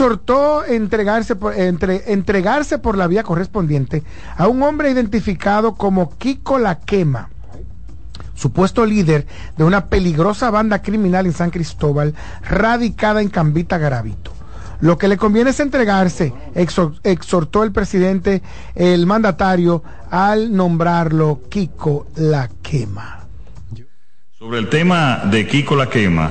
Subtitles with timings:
[0.00, 4.02] exhortó entregarse por, entre, entregarse por la vía correspondiente
[4.34, 7.28] a un hombre identificado como Kiko La Quema,
[8.34, 9.26] supuesto líder
[9.58, 14.32] de una peligrosa banda criminal en San Cristóbal, radicada en Cambita Garavito.
[14.80, 18.40] Lo que le conviene es entregarse, exhortó el presidente,
[18.74, 23.26] el mandatario, al nombrarlo Kiko La Quema.
[24.38, 26.30] Sobre el tema de Kiko La Quema,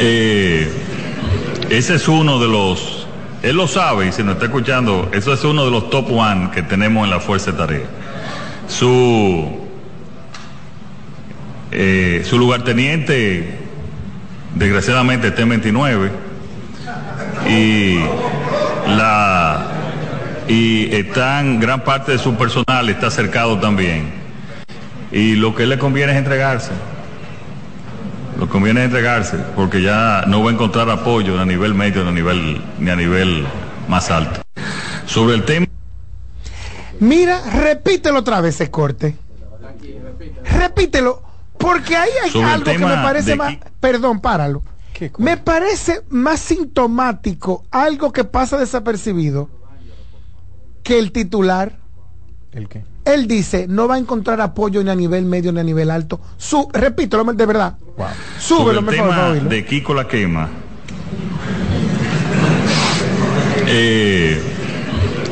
[0.00, 0.70] eh,
[1.70, 3.06] ese es uno de los,
[3.42, 6.50] él lo sabe y si nos está escuchando, eso es uno de los top one
[6.52, 7.86] que tenemos en la Fuerza de Tarea.
[8.68, 9.66] Su,
[11.72, 13.58] eh, su lugarteniente,
[14.54, 16.10] desgraciadamente, está en 29
[17.48, 17.98] y
[18.96, 19.66] la
[20.46, 24.10] y están gran parte de su personal está cercado también
[25.12, 26.70] y lo que le conviene es entregarse.
[28.38, 32.12] Lo conviene entregarse, porque ya no va a encontrar apoyo a nivel medio ni a
[32.12, 33.44] nivel, ni a nivel
[33.88, 34.40] más alto.
[35.06, 35.66] Sobre el tema.
[37.00, 39.16] Mira, repítelo otra vez ese corte.
[40.44, 41.22] Repítelo,
[41.58, 43.56] porque ahí hay algo que me parece más.
[43.80, 44.62] Perdón, páralo.
[45.18, 49.48] Me parece más sintomático algo que pasa desapercibido
[50.82, 51.78] que el titular.
[52.52, 52.84] ¿El qué?
[53.08, 56.20] Él dice, no va a encontrar apoyo ni a nivel medio ni a nivel alto.
[56.36, 57.78] Su, repito, de verdad.
[57.96, 58.06] Wow.
[58.38, 60.46] Súbelo, el tema de Kiko La Quema.
[63.66, 64.38] Eh,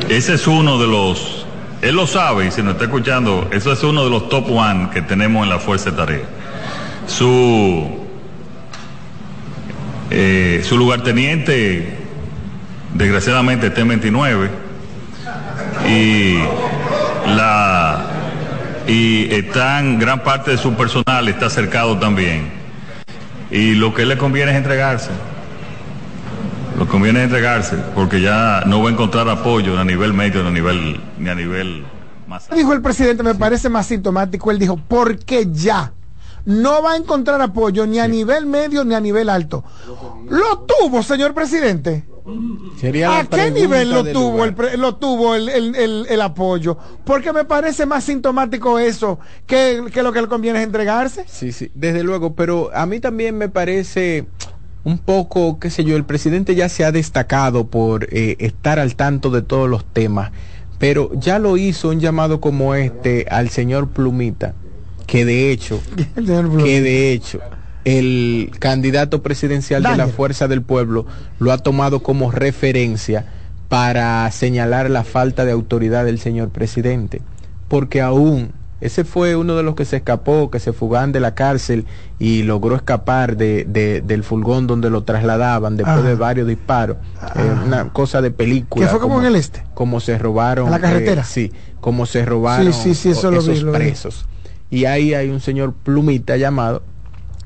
[0.09, 1.45] ese es uno de los,
[1.83, 4.89] él lo sabe y si nos está escuchando, eso es uno de los top one
[4.91, 6.25] que tenemos en la Fuerza de Tarea.
[7.05, 7.87] Su,
[10.09, 11.95] eh, su lugarteniente,
[12.95, 14.66] desgraciadamente, está en 29
[15.87, 16.37] y
[17.35, 18.05] la
[18.87, 22.49] y están gran parte de su personal está cercado también.
[23.51, 25.09] Y lo que le conviene es entregarse.
[26.77, 30.49] Lo conviene es entregarse porque ya no va a encontrar apoyo a nivel medio ni
[30.49, 31.85] a nivel ni a nivel
[32.27, 34.51] más dijo el presidente me parece más sintomático.
[34.51, 35.93] Él dijo porque ya
[36.45, 39.63] no va a encontrar apoyo ni a nivel medio ni a nivel alto.
[40.29, 46.77] Lo tuvo señor presidente ¿A qué nivel lo tuvo, el, lo tuvo el, apoyo?
[47.05, 51.25] Porque me parece más sintomático eso que, lo que le conviene es entregarse.
[51.27, 54.25] Sí, sí, desde luego, pero a mí también me parece
[54.83, 58.95] un poco, qué sé yo, el presidente ya se ha destacado por eh, estar al
[58.95, 60.31] tanto de todos los temas,
[60.79, 64.53] pero ya lo hizo un llamado como este al señor Plumita,
[65.05, 65.81] que de hecho,
[66.15, 67.39] que de hecho,
[67.87, 71.05] el candidato presidencial de la Fuerza del Pueblo
[71.39, 73.25] lo ha tomado como referencia
[73.69, 77.21] para señalar la falta de autoridad del señor presidente.
[77.69, 81.33] Porque aún ese fue uno de los que se escapó, que se fugaban de la
[81.33, 81.85] cárcel
[82.19, 83.63] y logró escapar de,
[84.05, 86.97] del fulgón donde lo trasladaban después de varios disparos.
[87.65, 88.85] una cosa de película.
[88.85, 89.63] ¿Qué fue como, en el este?
[89.73, 90.69] Como se robaron.
[90.69, 91.21] la carretera?
[91.21, 94.25] Eh, sí, como se robaron esos presos.
[94.69, 96.83] Y ahí hay un señor plumita llamado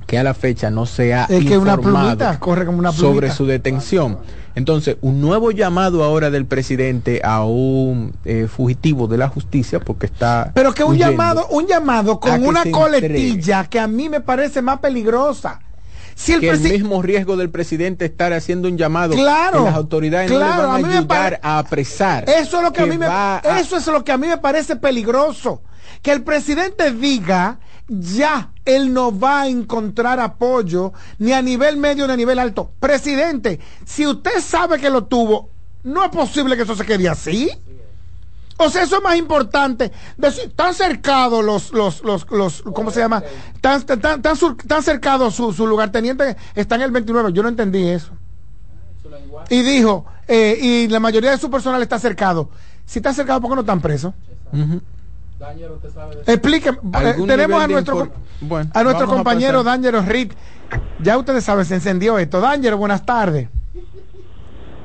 [0.07, 4.19] que a la fecha no se ha informado corre como una sobre su detención.
[4.55, 10.07] Entonces, un nuevo llamado ahora del presidente a un eh, fugitivo de la justicia, porque
[10.07, 10.51] está.
[10.53, 14.79] Pero que un llamado, un llamado con una coletilla que a mí me parece más
[14.79, 15.61] peligrosa.
[16.13, 20.29] Si el, que el mismo riesgo del presidente estar haciendo un llamado claro, las autoridades
[20.29, 22.29] no le van a, ayudar a apresar.
[22.29, 23.07] Eso es lo que, a mí me,
[23.59, 25.61] eso es lo que a mí me parece peligroso.
[26.01, 27.59] Que el presidente diga
[27.91, 32.71] ya él no va a encontrar apoyo ni a nivel medio ni a nivel alto.
[32.79, 35.49] Presidente, si usted sabe que lo tuvo,
[35.83, 37.51] no es posible que eso se quede así.
[38.57, 39.91] O sea, eso es más importante.
[40.17, 43.23] Decir, tan cercados los, los, los, los, ¿cómo se llama?
[43.59, 47.33] Tan, tan, tan, cercado su, su lugarteniente está en el 29.
[47.33, 48.11] Yo no entendí eso.
[49.49, 52.49] Y dijo, eh, y la mayoría de su personal está cercado.
[52.85, 54.13] Si está cercado, ¿por qué no están presos?
[56.27, 58.11] Explíqueme, eh, tenemos a nuestro,
[58.73, 60.35] a nuestro compañero Dángero Rick.
[60.99, 62.39] Ya ustedes saben, se encendió esto.
[62.39, 63.49] Dángero, buenas tardes.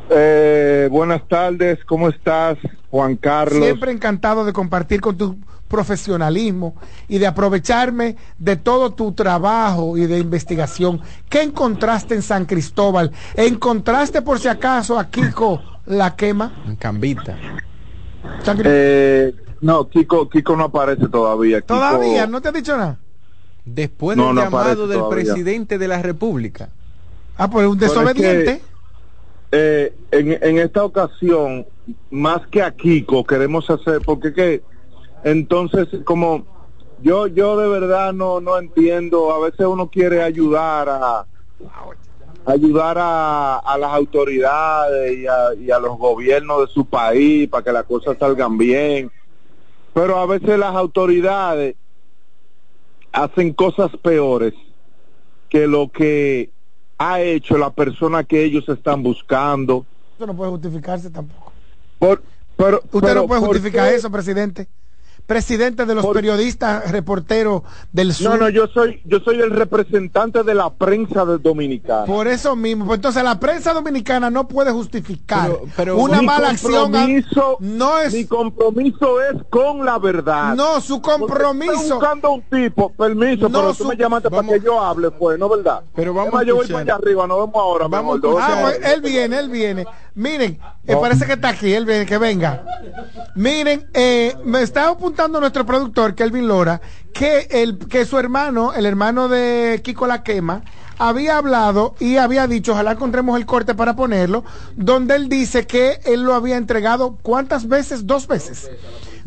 [0.09, 2.59] Eh, buenas tardes, ¿cómo estás,
[2.91, 3.63] Juan Carlos?
[3.63, 5.37] Siempre encantado de compartir con tu
[5.69, 6.77] profesionalismo
[7.09, 11.01] y de aprovecharme de todo tu trabajo y de investigación.
[11.29, 13.11] ¿Qué encontraste en San Cristóbal?
[13.35, 16.63] ¿Encontraste por si acaso a Kiko la quema?
[16.67, 17.37] En Cambita.
[18.65, 21.61] Eh, no, Kiko, Kiko no aparece todavía.
[21.61, 22.27] ¿Todavía?
[22.27, 22.99] ¿No te ha dicho nada?
[23.65, 26.71] Después del llamado del presidente de la República.
[27.37, 28.63] Ah, pues un desobediente.
[29.53, 31.67] Eh, en, en esta ocasión,
[32.11, 34.63] más que a Kiko, queremos hacer, porque que,
[35.25, 36.45] entonces, como
[37.03, 41.27] yo, yo de verdad no, no entiendo, a veces uno quiere ayudar a,
[42.47, 47.73] ayudar a, las autoridades y a, y a, los gobiernos de su país para que
[47.73, 49.11] las cosas salgan bien.
[49.97, 51.75] Pero a veces las autoridades
[53.13, 54.53] hacen cosas peores
[55.49, 56.51] que lo que
[56.99, 59.87] ha hecho la persona que ellos están buscando.
[60.15, 61.51] Eso no puede justificarse tampoco.
[61.99, 62.23] Por,
[62.59, 64.69] pero, Usted no puede justificar eso, presidente
[65.27, 67.63] presidente de los periodistas, reporteros
[67.93, 68.31] del sur.
[68.31, 72.05] No, no, yo soy, yo soy el representante de la prensa dominicana.
[72.05, 76.93] Por eso mismo, pues entonces la prensa dominicana no puede justificar pero, una mala acción.
[77.61, 80.55] No es mi compromiso es con la verdad.
[80.55, 81.73] No, su compromiso.
[81.73, 85.49] Estoy buscando un tipo, permiso, pero tú me llamaste para que yo hable, pues, ¿no
[85.49, 85.83] verdad?
[85.95, 87.89] Pero vamos a yo voy para allá arriba, nos vemos ahora.
[87.89, 89.87] Vamos ah, pues, él viene, él viene.
[90.15, 91.01] Miren, me oh.
[91.01, 92.65] parece que está aquí, él viene, que venga.
[93.35, 96.81] Miren, eh, me está apuntando nuestro productor, Kelvin Lora,
[97.13, 100.63] que, el, que su hermano, el hermano de Kiko La Quema,
[100.99, 104.45] había hablado y había dicho, ojalá encontremos el corte para ponerlo,
[104.77, 108.07] donde él dice que él lo había entregado, ¿cuántas veces?
[108.07, 108.71] Dos veces.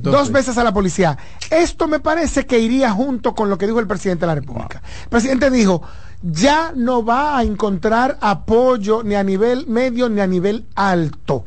[0.01, 0.57] Dos, veces.
[0.57, 1.17] a la policía.
[1.49, 4.81] Esto me parece que iría junto con lo que dijo el presidente de la República.
[5.03, 5.81] El presidente dijo,
[6.21, 11.45] ya no va a encontrar apoyo ni a nivel medio ni a nivel alto.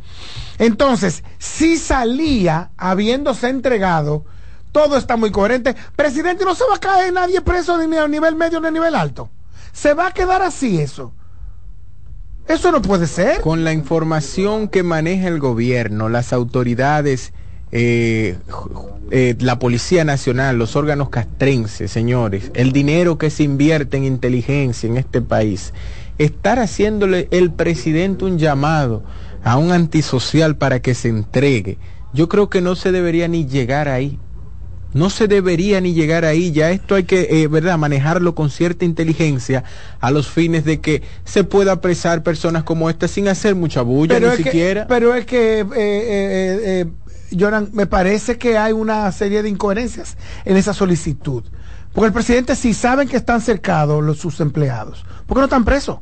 [0.59, 4.25] Entonces, si salía habiéndose entregado,
[4.71, 5.75] todo está muy coherente.
[5.97, 8.95] Presidente, no se va a caer nadie preso ni a nivel medio ni a nivel
[8.95, 9.31] alto.
[9.73, 11.13] Se va a quedar así eso.
[12.49, 13.41] Eso no puede ser.
[13.41, 17.33] Con la información que maneja el gobierno, las autoridades,
[17.73, 18.37] eh,
[19.11, 24.89] eh, la Policía Nacional, los órganos castrenses, señores, el dinero que se invierte en inteligencia
[24.89, 25.73] en este país,
[26.19, 29.03] estar haciéndole el presidente un llamado
[29.43, 31.79] a un antisocial para que se entregue,
[32.13, 34.19] yo creo que no se debería ni llegar ahí.
[34.95, 38.85] No se debería ni llegar ahí, ya esto hay que, eh, ¿verdad?, manejarlo con cierta
[38.85, 39.65] inteligencia
[40.01, 44.21] a los fines de que se pueda apresar personas como esta sin hacer mucha bulla,
[44.21, 44.87] ni siquiera.
[44.87, 46.87] pero es que, eh, eh,
[47.37, 51.45] eh me parece que hay una serie de incoherencias en esa solicitud.
[51.93, 55.65] Porque el presidente, si saben que están cercados los, sus empleados, ¿por qué no están
[55.65, 55.99] presos?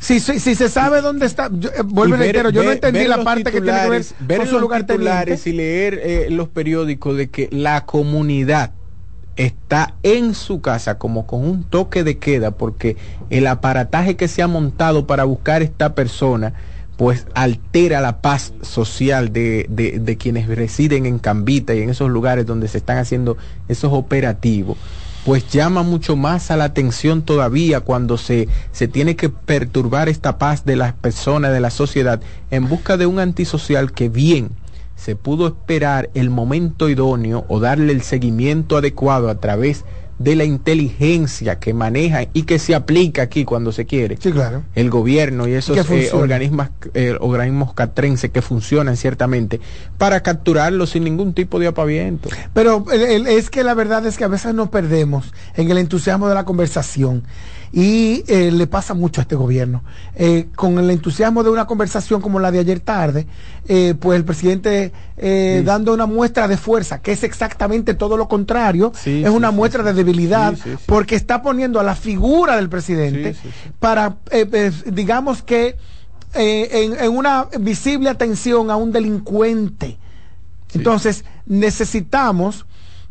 [0.00, 3.22] Si, si, si, se sabe dónde está, yo, eh, vuelvo ver, yo no entendí la
[3.22, 7.16] parte que tiene que ver, ver con su lugar titulares y leer eh, los periódicos
[7.16, 8.72] de que la comunidad
[9.36, 12.96] está en su casa como con un toque de queda porque
[13.30, 16.52] el aparataje que se ha montado para buscar esta persona
[16.96, 22.46] pues altera la paz social de, de, quienes residen en Cambita y en esos lugares
[22.46, 23.36] donde se están haciendo
[23.68, 24.76] esos operativos
[25.24, 30.36] pues llama mucho más a la atención todavía cuando se, se tiene que perturbar esta
[30.36, 34.50] paz de las personas, de la sociedad, en busca de un antisocial que bien
[34.96, 40.36] se pudo esperar el momento idóneo o darle el seguimiento adecuado a través de de
[40.36, 44.16] la inteligencia que maneja y que se aplica aquí cuando se quiere.
[44.20, 44.62] Sí, claro.
[44.74, 49.60] El gobierno y esos eh, organismos, eh, organismos catrenses que funcionan ciertamente
[49.98, 52.28] para capturarlo sin ningún tipo de apaviento.
[52.54, 56.34] Pero es que la verdad es que a veces nos perdemos en el entusiasmo de
[56.34, 57.24] la conversación
[57.72, 59.82] y eh, le pasa mucho a este gobierno.
[60.14, 63.26] Eh, con el entusiasmo de una conversación como la de ayer tarde,
[63.66, 64.92] eh, pues el presidente
[65.64, 69.94] dando una muestra de fuerza, que es exactamente todo lo contrario, es una muestra de
[69.94, 70.54] debilidad,
[70.86, 73.36] porque está poniendo a la figura del presidente
[73.78, 74.16] para,
[74.86, 75.76] digamos que,
[76.34, 79.96] en, en, una visible atención a un delincuente.
[80.74, 82.66] Entonces, necesitamos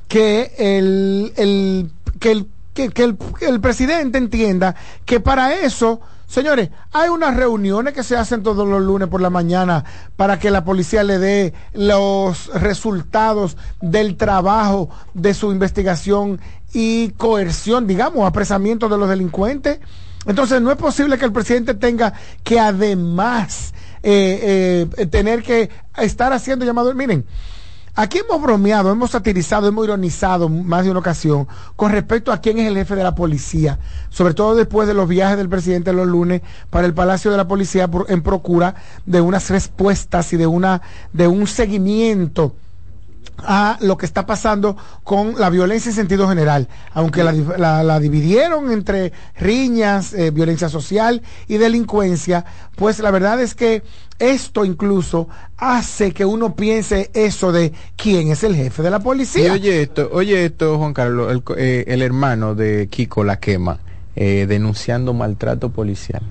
[0.09, 4.75] que el, el, que el que, el, presidente entienda
[5.05, 9.29] que para eso, señores, hay unas reuniones que se hacen todos los lunes por la
[9.29, 9.83] mañana
[10.15, 16.39] para que la policía le dé los resultados del trabajo de su investigación
[16.73, 19.79] y coerción, digamos, apresamiento de los delincuentes.
[20.25, 22.13] Entonces no es posible que el presidente tenga
[22.43, 23.73] que además
[24.03, 26.95] eh, eh, tener que estar haciendo llamados.
[26.95, 27.25] Miren,
[27.93, 32.57] Aquí hemos bromeado, hemos satirizado, hemos ironizado más de una ocasión con respecto a quién
[32.57, 33.79] es el jefe de la policía,
[34.09, 37.49] sobre todo después de los viajes del presidente los lunes para el Palacio de la
[37.49, 40.81] Policía en procura de unas respuestas y de una
[41.11, 42.55] de un seguimiento
[43.43, 49.11] a lo que está pasando con la violencia en sentido general, aunque la, dividieron entre
[49.37, 53.83] riñas, eh, violencia social y delincuencia, pues la verdad es que
[54.19, 59.53] esto incluso hace que uno piense eso de quién es el jefe de la policía.
[59.53, 63.79] oye esto, oye esto, Juan Carlos, el, eh, hermano de Kiko La Quema,
[64.15, 66.21] eh, denunciando maltrato policial.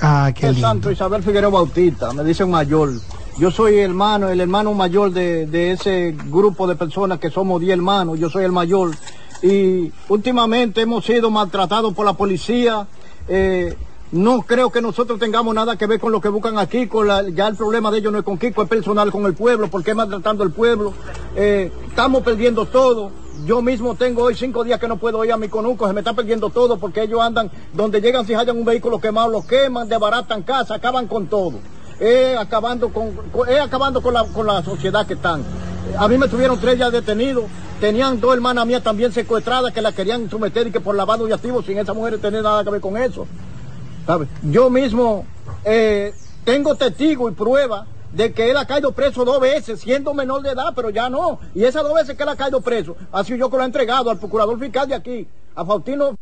[0.00, 0.66] Ah, qué lindo.
[0.66, 2.90] Santo Isabel Figueroa Bautista, me dicen mayor.
[3.38, 8.18] Yo soy hermano, el hermano mayor de, ese grupo de personas que somos 10 hermanos,
[8.18, 8.90] yo soy el mayor.
[9.42, 12.86] Y últimamente hemos sido maltratados por la policía.
[13.28, 13.74] Eh,
[14.12, 17.28] No creo que nosotros tengamos nada que ver con lo que buscan aquí, con la,
[17.28, 19.90] ya el problema de ellos no es con Kiko, es personal con el pueblo, porque
[19.90, 20.92] es maltratando al pueblo.
[21.36, 23.12] Eh, estamos perdiendo todo.
[23.46, 26.00] Yo mismo tengo hoy cinco días que no puedo ir a mi conuco, se me
[26.00, 29.88] está perdiendo todo porque ellos andan, donde llegan si hallan un vehículo quemado, lo queman,
[29.88, 31.60] desbaratan casa, acaban con todo.
[32.00, 33.12] Es acabando con,
[33.48, 35.44] es acabando con la, con la sociedad que están.
[35.96, 37.44] A mí me tuvieron tres días detenidos,
[37.80, 41.34] tenían dos hermanas mías también secuestradas que la querían someter y que por lavado de
[41.34, 43.26] activos sin esas mujeres tener nada que ver con eso.
[44.42, 45.24] Yo mismo
[45.64, 46.14] eh,
[46.44, 50.50] tengo testigo y prueba de que él ha caído preso dos veces, siendo menor de
[50.50, 51.38] edad, pero ya no.
[51.54, 53.66] Y esas dos veces que él ha caído preso, ha sido yo que lo he
[53.66, 56.16] entregado al procurador fiscal de aquí, a Faustino.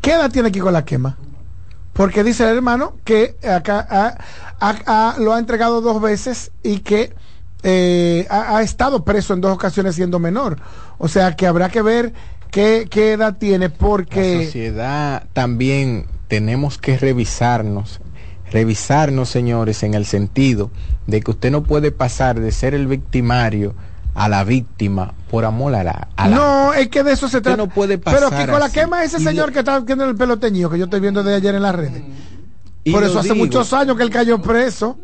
[0.00, 1.16] ¿Qué edad tiene aquí con la quema?
[1.92, 4.16] Porque dice el hermano que acá
[5.18, 7.12] lo ha entregado dos veces y que
[7.64, 10.58] eh, ha, estado preso en dos ocasiones siendo menor.
[10.98, 12.14] O sea que habrá que ver
[12.50, 14.38] qué, qué edad tiene porque...
[14.38, 18.00] La sociedad también tenemos que revisarnos
[18.50, 20.70] revisarnos, señores, en el sentido
[21.06, 23.74] de que usted no puede pasar de ser el victimario
[24.14, 26.08] a la víctima por amor a la.
[26.28, 27.56] no, es que de eso se trata.
[27.56, 28.30] no puede pasar.
[28.30, 31.00] Pero con la quema ese señor que está viendo el pelo teñido, que yo estoy
[31.00, 32.02] viendo de ayer en las redes.
[32.90, 34.98] por eso hace muchos años que él cayó preso.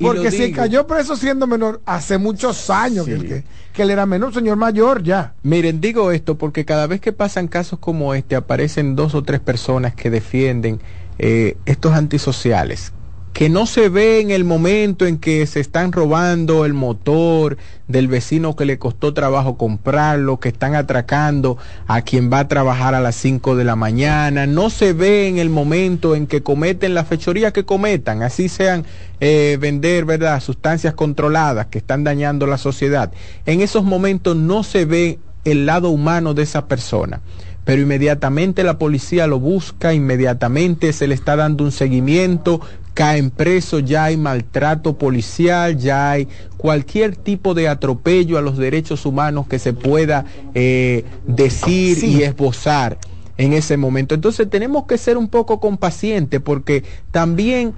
[0.00, 4.56] Porque si cayó preso siendo menor, hace muchos años que, que, él era menor, señor
[4.56, 5.34] mayor ya.
[5.42, 9.40] Miren, digo esto porque cada vez que pasan casos como este, aparecen dos o tres
[9.40, 10.80] personas que defienden
[11.18, 12.92] eh, estos antisociales,
[13.32, 17.56] que no se ve en el momento en que se están robando el motor
[17.88, 22.94] del vecino que le costó trabajo comprarlo, que están atracando a quien va a trabajar
[22.94, 26.94] a las 5 de la mañana, no se ve en el momento en que cometen
[26.94, 28.84] la fechoría que cometan, así sean
[29.20, 33.12] eh, vender, ¿verdad?, sustancias controladas que están dañando la sociedad.
[33.46, 37.20] En esos momentos no se ve el lado humano de esa persona
[37.64, 42.60] pero inmediatamente la policía lo busca, inmediatamente se le está dando un seguimiento,
[42.94, 49.06] caen presos, ya hay maltrato policial, ya hay cualquier tipo de atropello a los derechos
[49.06, 52.98] humanos que se pueda eh, decir y esbozar
[53.36, 54.14] en ese momento.
[54.14, 57.74] Entonces tenemos que ser un poco compacientes porque también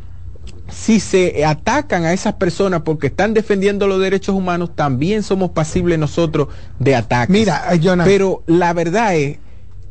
[0.68, 5.98] si se atacan a esas personas porque están defendiendo los derechos humanos, también somos pasibles
[5.98, 7.30] nosotros de ataques.
[7.30, 7.64] Mira,
[8.04, 9.38] Pero la verdad es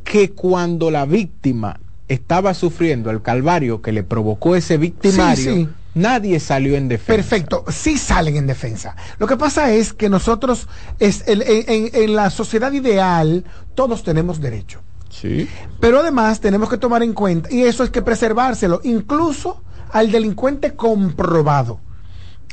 [0.04, 6.76] que cuando la víctima estaba sufriendo el calvario que le provocó ese victimario, nadie salió
[6.76, 7.14] en defensa.
[7.14, 8.96] Perfecto, sí salen en defensa.
[9.18, 10.68] Lo que pasa es que nosotros,
[10.98, 13.44] es, en, la sociedad ideal,
[13.74, 14.80] todos tenemos derecho.
[15.08, 15.48] Sí.
[15.80, 20.74] Pero además tenemos que tomar en cuenta, y eso es que preservárselo, incluso al delincuente
[20.74, 21.80] comprobado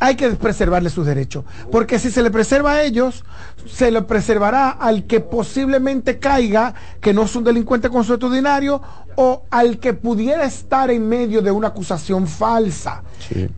[0.01, 1.45] hay que preservarle sus derechos.
[1.71, 3.23] Porque si se le preserva a ellos,
[3.71, 8.81] se le preservará al que posiblemente caiga, que no es un delincuente consuetudinario,
[9.15, 13.03] o al que pudiera estar en medio de una acusación falsa.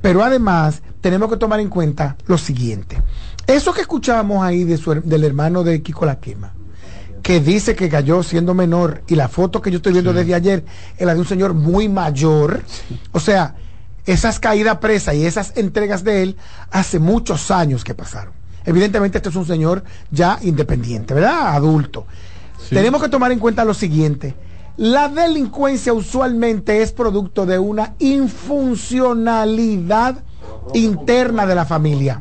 [0.01, 3.01] Pero además, tenemos que tomar en cuenta lo siguiente.
[3.47, 6.53] Eso que escuchamos ahí de del hermano de Kiko La Quema,
[7.21, 10.65] que dice que cayó siendo menor, y la foto que yo estoy viendo desde ayer
[10.97, 12.61] es la de un señor muy mayor.
[13.11, 13.55] O sea,
[14.05, 16.37] esas caídas presa y esas entregas de él
[16.71, 18.33] hace muchos años que pasaron.
[18.65, 21.55] Evidentemente este es un señor ya independiente, ¿verdad?
[21.55, 22.05] Adulto.
[22.69, 24.35] Tenemos que tomar en cuenta lo siguiente.
[24.77, 30.23] La delincuencia usualmente es producto de una infuncionalidad
[30.73, 32.19] interna de la familia.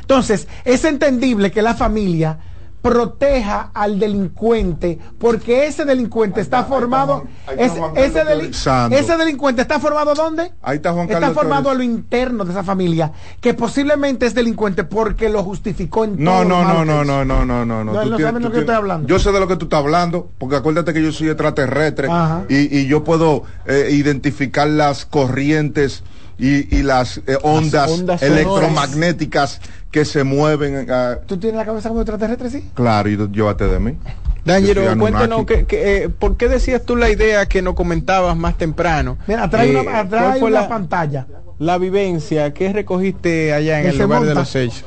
[0.00, 2.38] Entonces, es entendible que la familia
[2.82, 7.24] proteja al delincuente, porque ese delincuente está formado,
[7.56, 10.52] ese, delincuente está formado ¿dónde?
[10.62, 14.84] Ahí está Juan Está formado a lo interno de esa familia, que posiblemente es delincuente
[14.84, 16.44] porque lo justificó en no, todo.
[16.44, 18.00] No, no, no, no, no, no, no, no, no.
[18.00, 19.08] de lo que estoy hablando.
[19.08, 22.08] Yo sé de lo que tú estás hablando, porque acuérdate que yo soy extraterrestre
[22.48, 26.04] y, y, yo puedo eh, identificar las corrientes
[26.38, 27.90] y, las, eh, ondas,
[28.22, 30.90] electromagnéticas que se mueven.
[30.90, 32.70] Uh, ¿Tú tienes la cabeza como extraterrestre, sí?
[32.74, 33.96] Claro, y llévate de mí.
[34.44, 39.18] Daniel, cuéntanos, que, eh, ¿por qué decías tú la idea que nos comentabas más temprano?
[39.26, 41.26] Mira, atrás eh, una, atrás la, la, pantalla.
[41.58, 44.84] La vivencia, ¿qué recogiste allá en el lugar de los hechos?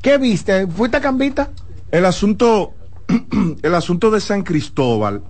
[0.00, 0.66] ¿Qué viste?
[0.66, 1.50] ¿Fuiste a Cambita?
[1.90, 2.72] El asunto,
[3.62, 5.22] el asunto de San Cristóbal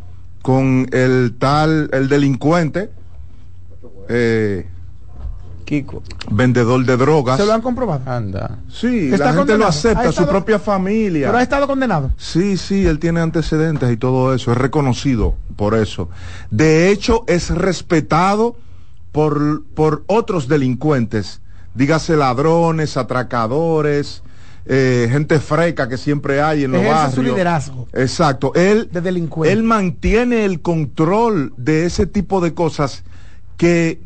[0.43, 2.90] con el tal, el delincuente,
[4.09, 4.66] eh,
[5.64, 6.02] Kiko.
[6.30, 7.38] Vendedor de drogas.
[7.38, 8.11] ¿Se lo han comprobado?
[8.11, 8.59] Anda.
[8.71, 11.28] Sí, la gente lo acepta, su propia familia.
[11.28, 12.12] ¿Pero ha estado condenado?
[12.16, 16.09] Sí, sí, él tiene antecedentes y todo eso, es reconocido por eso.
[16.50, 18.56] De hecho, es respetado
[19.12, 21.40] por, por otros delincuentes,
[21.75, 24.23] dígase ladrones, atracadores,
[24.66, 27.14] eh, gente freca que siempre hay en los barrios.
[27.14, 27.87] su liderazgo.
[27.92, 28.52] Exacto.
[28.54, 29.52] Él, de delincuente.
[29.52, 33.04] él mantiene el control de ese tipo de cosas
[33.56, 34.00] que,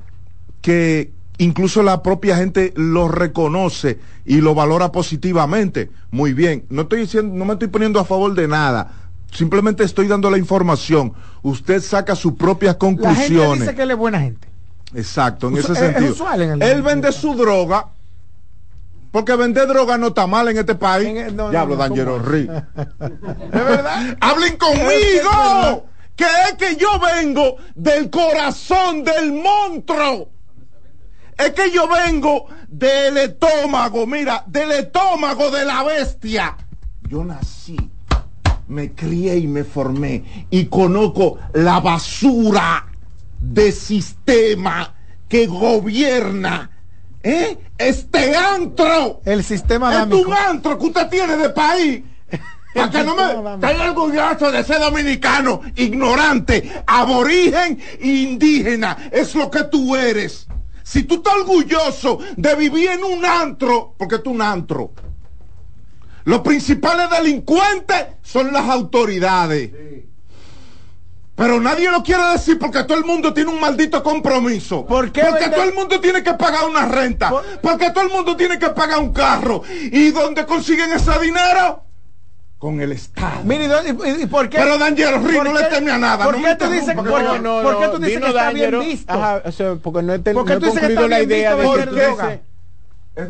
[0.60, 5.90] que incluso la propia gente lo reconoce y lo valora positivamente.
[6.10, 6.64] Muy bien.
[6.68, 8.92] No estoy diciendo, no me estoy poniendo a favor de nada.
[9.32, 11.12] Simplemente estoy dando la información.
[11.42, 13.28] Usted saca sus propias conclusiones.
[13.28, 14.48] La gente dice que él es buena gente.
[14.94, 16.14] Exacto, en ese sentido.
[16.60, 17.88] él vende su droga
[19.10, 21.08] porque vender droga no está mal en este país.
[21.52, 22.46] ya hablo no, Ri.
[22.46, 22.62] ¿De
[23.52, 24.16] verdad?
[24.20, 25.86] ¡Hablen conmigo!
[26.14, 30.28] que es que yo vengo del corazón del monstruo.
[31.38, 36.56] Es que yo vengo del estómago, mira, del estómago de la bestia.
[37.08, 37.76] Yo nací,
[38.66, 42.86] me crié y me formé y conozco la basura
[43.40, 44.94] de sistema
[45.28, 46.70] que gobierna
[47.22, 47.58] ¿Eh?
[47.76, 49.20] Este antro.
[49.24, 52.02] El sistema Es un antro que usted tiene de país.
[52.74, 53.54] Para que no me.
[53.54, 58.96] Estoy orgulloso de ser dominicano, ignorante, aborigen e indígena.
[59.10, 60.46] Es lo que tú eres.
[60.88, 64.92] Si tú estás orgulloso de vivir en un antro, porque tú un antro.
[66.24, 69.70] Los principales delincuentes son las autoridades.
[71.34, 74.86] Pero nadie lo quiere decir porque todo el mundo tiene un maldito compromiso.
[74.86, 77.34] ¿Por qué porque todo el mundo tiene que pagar una renta.
[77.60, 79.60] Porque todo el mundo tiene que pagar un carro.
[79.92, 81.84] ¿Y dónde consiguen ese dinero?
[82.58, 83.44] Con el Estado.
[83.44, 83.68] Mire,
[84.20, 84.58] ¿y, por qué?
[84.58, 86.24] Pero Daniel Ri no le teme a nada.
[86.24, 89.12] ¿Por qué tú dices, porque, por, no, ¿por qué tú dices que está bien visto?
[89.12, 91.54] Ajá, o sea, porque no he, ¿Por qué no tú dices que está la idea
[91.54, 92.40] de droga.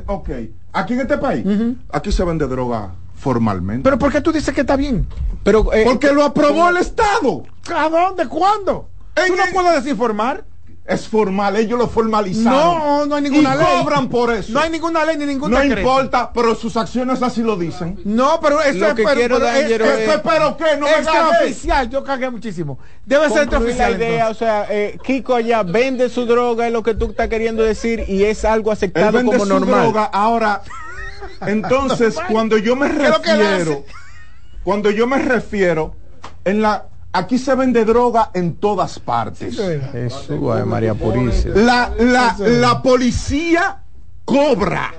[0.06, 0.30] ok,
[0.72, 1.44] aquí en este país,
[1.92, 3.82] aquí se vende droga formalmente.
[3.82, 5.06] Pero ¿por qué tú dices que está bien?
[5.42, 7.42] Pero, eh, Porque lo aprobó el Estado.
[7.74, 8.26] ¿A dónde?
[8.28, 8.88] ¿Cuándo?
[9.14, 10.44] ¿Tú no puedes desinformar?
[10.88, 12.78] Es formal, ellos lo formalizaron.
[12.78, 13.66] No, no hay ninguna y ley.
[13.78, 14.52] cobran por eso.
[14.52, 18.00] No hay ninguna ley ni ningún No importa, pero sus acciones así lo dicen.
[18.04, 21.06] No, pero eso lo que pero, quiero pero, es, es, pero qué, no es
[21.42, 22.78] oficial, yo cagué muchísimo.
[23.04, 23.92] Debe ser oficial.
[23.92, 27.28] La idea, o sea, eh, Kiko allá vende su droga, es lo que tú estás
[27.28, 29.82] queriendo decir, y es algo aceptado vende como su normal.
[29.82, 30.62] Droga, ahora
[31.42, 33.84] entonces, cuando yo me refiero,
[34.62, 35.94] cuando yo me refiero,
[36.44, 39.58] en la aquí se vende droga en todas partes.
[40.66, 41.54] María Purísima.
[41.54, 43.82] La, la, la policía
[44.24, 44.94] cobra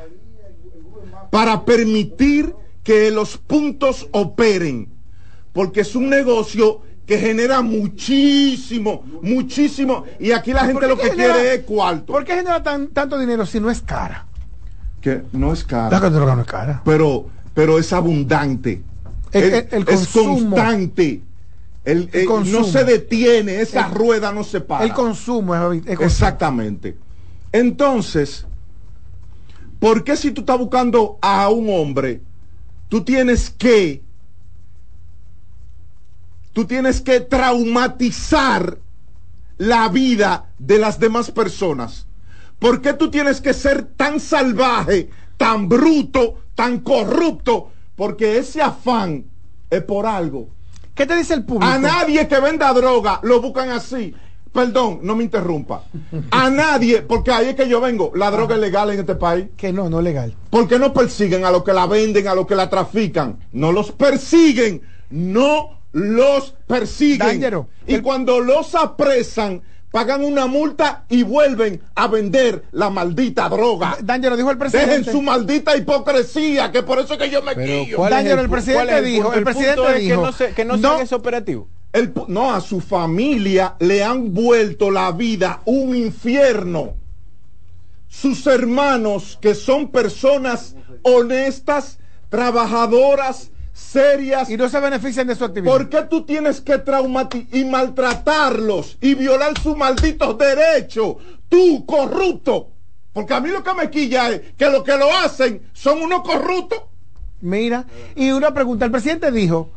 [1.30, 4.90] para permitir que los puntos operen,
[5.54, 11.56] porque es un negocio que genera muchísimo, muchísimo, y aquí la gente lo que quiere
[11.56, 12.14] es cuarto.
[12.14, 14.26] ¿Por qué genera tanto dinero si no es cara?
[15.02, 16.00] que no es cara.
[16.00, 16.82] La droga no es cara.
[16.86, 18.82] Pero, pero es abundante.
[19.32, 19.54] El,
[19.88, 21.22] es constante.
[21.90, 22.10] El,
[22.52, 24.86] no se detiene, esa rueda no se para.
[24.86, 26.98] El consumo es, Exactamente.
[27.52, 28.46] Entonces,
[29.80, 32.22] ¿por qué si tú estás buscando a un hombre,
[32.90, 34.04] tú tienes que,
[36.54, 38.78] tú tienes que traumatizar
[39.58, 42.06] la vida de las demás personas?
[42.60, 47.72] ¿Por qué tú tienes que ser tan salvaje, tan bruto, tan corrupto?
[47.96, 49.26] Porque ese afán
[49.72, 50.50] es por algo.
[51.00, 51.72] ¿Qué te dice el público?
[51.72, 54.14] A nadie que venda droga lo buscan así.
[54.52, 55.86] Perdón, no me interrumpa.
[56.30, 58.12] A nadie, porque ahí es que yo vengo.
[58.16, 59.46] La droga es legal en este país.
[59.56, 60.36] Que no, no legal.
[60.50, 63.40] ¿Por qué no persiguen a los que la venden, a los que la trafican?
[63.54, 64.82] No los persiguen.
[65.10, 67.66] No los persiguen.
[67.88, 73.98] y cuando los apresan, pagan una multa y vuelven a vender la maldita droga.
[74.02, 74.98] Daniel, dijo el presidente.
[74.98, 78.08] Dejen su maldita hipocresía, que por eso es que yo me quillo.
[78.10, 81.68] Daniel, el, presidente dijo, el, presidente dijo que no, se, es operativo.
[82.28, 86.96] no, a su familia le han vuelto la vida un infierno.
[88.08, 92.00] Sus hermanos, que son personas honestas,
[92.30, 94.50] trabajadoras, serias.
[94.50, 95.72] Y no se benefician de su actividad.
[95.72, 101.16] ¿Por qué tú tienes que traumatizar y maltratarlos y violar sus malditos derechos?
[101.48, 102.70] Tú, corrupto.
[103.14, 106.22] Porque a mí lo que me quilla es que los que lo hacen son unos
[106.22, 106.84] corruptos.
[107.42, 109.72] Mira, y una pregunta, el presidente dijo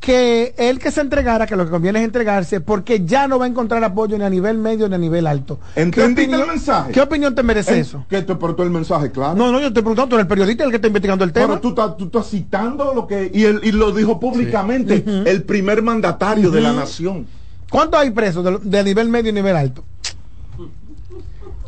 [0.00, 3.46] que él que se entregara, que lo que conviene es entregarse, porque ya no va
[3.46, 5.58] a encontrar apoyo ni a nivel medio ni a nivel alto.
[5.74, 6.92] ¿Entendiste el mensaje?
[6.92, 8.04] ¿Qué opinión te merece eso?
[8.08, 9.34] Que te portó el mensaje, claro.
[9.34, 11.48] No, no, yo te pregunto, tú eres el periodista el que está investigando el tema.
[11.48, 13.30] Pero tú, estás, tú estás citando lo que...
[13.32, 17.26] Y, él, y lo dijo públicamente, el primer mandatario de la nación.
[17.68, 19.82] ¿Cuántos hay presos de, de nivel medio y nivel alto?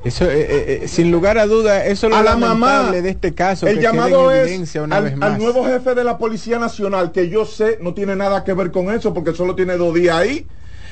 [0.05, 3.35] Eso, eh, eh, eh, sin lugar a duda, eso es lo la mamá, de este
[3.35, 3.67] caso.
[3.67, 8.15] El llamado es al, nuevo jefe de la Policía Nacional, que yo sé no tiene
[8.15, 10.47] nada que ver con eso, porque solo tiene dos días ahí.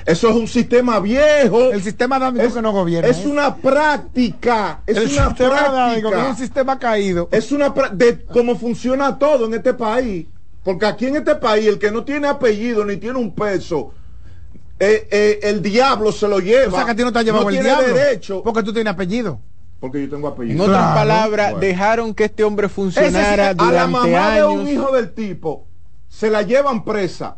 [0.05, 1.73] Eso es un sistema viejo.
[1.73, 3.09] El sistema es, que no gobierna.
[3.09, 4.81] Es, una práctica.
[4.87, 6.23] Es el una práctica.
[6.23, 7.29] es un sistema caído.
[7.33, 10.27] Es una de cómo funciona todo en este país.
[10.63, 13.95] Porque aquí en este país, el que no tiene apellido ni tiene un peso,
[14.79, 16.73] eh, eh, el diablo se lo lleva.
[16.73, 17.95] O sea que a ti no te ha llevado el diablo.
[17.95, 18.43] Derecho.
[18.43, 19.41] Porque tú tienes apellido.
[19.81, 20.65] Porque yo tengo apellido.
[20.65, 24.93] En otras palabras, dejaron que este hombre funcionara durante a la mamá de un hijo
[24.93, 25.67] del tipo
[26.09, 27.37] se la llevan presa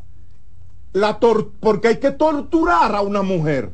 [0.92, 3.70] la porque hay que torturar a una mujer.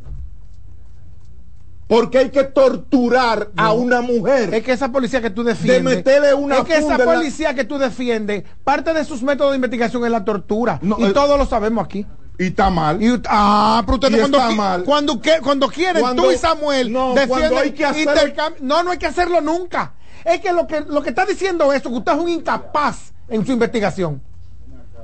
[1.87, 4.55] Porque hay que torturar a una mujer.
[4.55, 6.03] Es que esa policía que tú defiendes.
[6.37, 10.11] una Es que esa policía que tú defiendes, parte de sus métodos de investigación es
[10.11, 10.81] la tortura.
[10.83, 12.07] y eh, todos lo sabemos aquí.
[12.39, 13.01] Y está mal.
[13.03, 14.85] Y, ah, pero usted cuando, está mal.
[14.85, 17.15] Cuando, cuando quieren, tú y Samuel no,
[17.57, 18.35] hay que hacer...
[18.61, 19.95] No, no hay que hacerlo nunca.
[20.25, 23.45] Es que lo que, lo que está diciendo esto, que usted es un incapaz en
[23.45, 24.21] su investigación.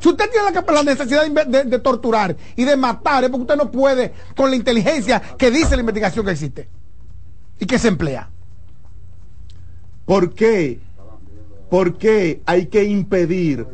[0.01, 4.14] Si usted tiene la, necesidad de, torturar y de matar, es porque usted no puede
[4.35, 6.69] con la inteligencia que dice la investigación que existe
[7.59, 8.31] y que se emplea.
[10.07, 10.81] ¿Por qué?
[11.69, 13.66] ¿Por qué hay que impedir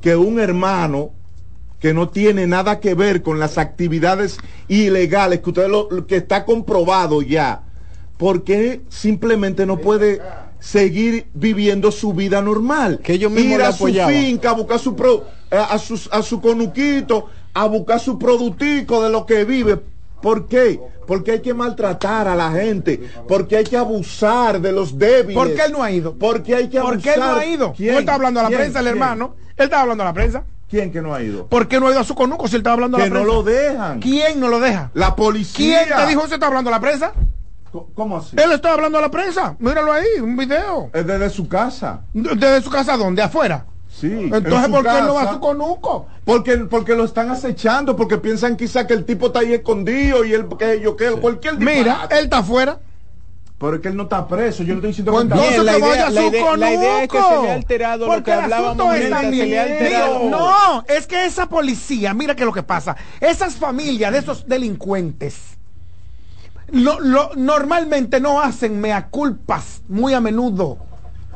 [0.00, 1.10] que un hermano
[1.84, 6.46] que no tiene nada que ver con las actividades ilegales, que usted lo que está
[6.46, 7.60] comprobado ya,
[8.16, 10.22] ¿por qué simplemente no puede
[10.58, 13.00] seguir viviendo su vida normal.
[13.04, 14.96] Que yo mismo Ir a su finca, a buscar su,
[15.50, 19.78] eh, a, su, a su conuquito, a buscar su productico de lo que vive.
[20.22, 20.80] ¿Por qué?
[21.06, 25.36] Porque hay que maltratar a la gente, porque hay que abusar de los débiles.
[25.36, 26.14] ¿Por qué él no ha ido?
[26.14, 26.94] Porque hay que abusar.
[26.94, 27.74] ¿Por qué él no ha ido?
[27.76, 27.96] ¿Quién?
[27.96, 29.36] está hablando a la prensa, el hermano.
[29.58, 30.44] Él está hablando a la prensa.
[30.68, 31.46] ¿Quién que no ha ido?
[31.46, 33.20] ¿Por qué no ha ido a su conuco si él está hablando a la prensa?
[33.20, 34.00] Que no lo dejan.
[34.00, 34.90] ¿Quién no lo deja?
[34.94, 35.84] La policía.
[35.84, 37.12] ¿Quién te dijo que se está hablando a la prensa?
[37.94, 38.36] ¿Cómo así?
[38.38, 39.56] Él está hablando a la prensa.
[39.58, 40.90] Míralo ahí, un video.
[40.92, 42.02] Es desde su casa.
[42.12, 43.22] ¿Desde su casa dónde?
[43.22, 43.66] ¿Afuera?
[43.88, 44.30] Sí.
[44.32, 46.06] Entonces, ¿por qué no va a su conuco?
[46.24, 50.32] Porque, porque lo están acechando, porque piensan quizá que el tipo está ahí escondido y
[50.32, 52.78] él, que yo, que cualquier Mira, él está afuera.
[53.64, 55.78] Pero es que él no está preso, yo no estoy diciendo pues que está la,
[55.78, 59.10] idea, la, idea, la, idea, es que se le ha alterado lo que hablábamos es
[59.10, 64.46] también, No, es que esa policía, mira que lo que pasa, esas familias de esos
[64.46, 65.56] delincuentes
[66.68, 70.78] lo, normalmente no hacen mea culpas muy a menudo.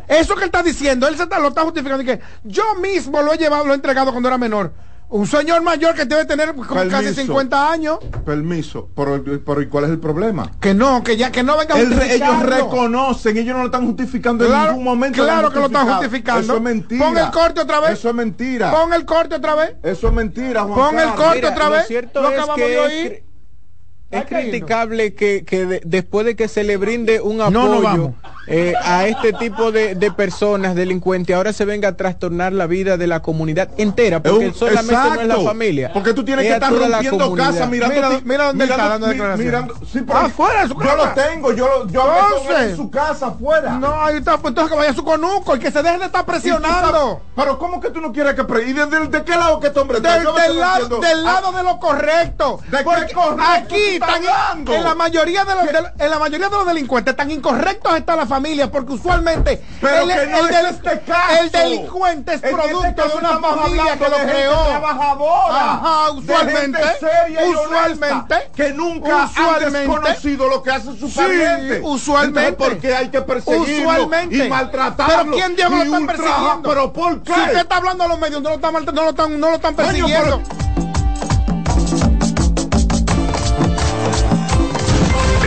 [0.06, 2.04] Eso que él está diciendo, él se está, lo está justificando.
[2.04, 4.72] que yo mismo lo he llevado, lo he entregado cuando era menor.
[5.10, 6.54] Un señor mayor que debe tener
[6.90, 7.98] casi 50 años.
[8.26, 8.90] Permiso.
[8.94, 9.22] Pero,
[9.70, 10.50] ¿cuál es el problema?
[10.60, 14.52] Que no, que ya que no venga Ellos reconocen, ellos no lo están justificando en
[14.52, 15.22] ningún momento.
[15.22, 16.40] Claro que lo están justificando.
[16.40, 17.06] Eso es mentira.
[17.06, 17.92] Pon el corte otra vez.
[17.92, 18.70] Eso es mentira.
[18.70, 19.76] Pon el corte otra vez.
[19.82, 21.82] Eso es mentira, Juan Pon el corte otra vez.
[21.82, 23.24] Lo cierto es que
[24.10, 28.14] es criticable que, después de que se le brinde un apoyo
[28.50, 33.06] eh, a este tipo de, personas delincuentes, ahora se venga a trastornar la vida de
[33.06, 35.90] la comunidad entera, porque solamente no es la familia.
[35.92, 38.20] Porque tú tienes que estar rompiendo casa mirando.
[38.24, 39.06] Mira, dónde está dando
[40.14, 40.96] afuera de su casa.
[40.96, 42.02] Yo lo tengo, yo, yo
[42.58, 43.78] en su casa afuera.
[43.78, 46.06] No, ahí está, pues entonces que vaya a su conuco y que se deje de
[46.06, 47.20] estar presionando.
[47.36, 49.98] pero ¿cómo que tú no quieres que pre ¿Y de, qué lado que este hombre
[49.98, 50.14] está?
[50.14, 52.60] Del, lado, del lado de lo correcto.
[52.70, 53.36] ¿De qué correcto?
[53.38, 54.00] Aquí
[54.74, 55.64] en la mayoría de los,
[55.98, 58.37] en la mayoría de los delincuentes tan incorrectos está la familia
[58.70, 61.02] porque usualmente el, este
[61.40, 64.66] el, delincuente es producto de una familia que lo creó.
[64.68, 66.78] trabajadora Ajá, usualmente
[67.48, 71.20] usualmente que nunca usualmente, han desconocido lo que hace su sí,
[71.82, 72.52] usualmente.
[72.52, 77.22] porque hay que perseguirlo usualmente, y maltratarlo pero quién diablos lo están persiguiendo pero por
[77.22, 79.48] qué si usted está hablando a los medios no lo están no lo están no
[79.50, 80.42] lo están persiguiendo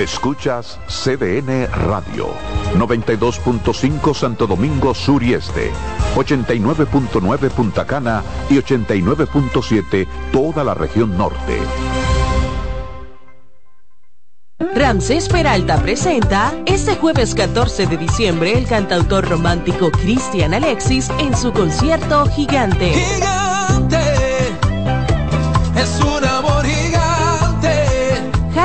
[0.03, 2.29] Escuchas CDN Radio,
[2.75, 5.71] 92.5 Santo Domingo Sur y Este,
[6.15, 11.59] 89.9 Punta Cana y 89.7 toda la región norte.
[14.73, 21.51] Ramsés Peralta presenta este jueves 14 de diciembre el cantautor romántico Cristian Alexis en su
[21.53, 22.93] concierto Gigante.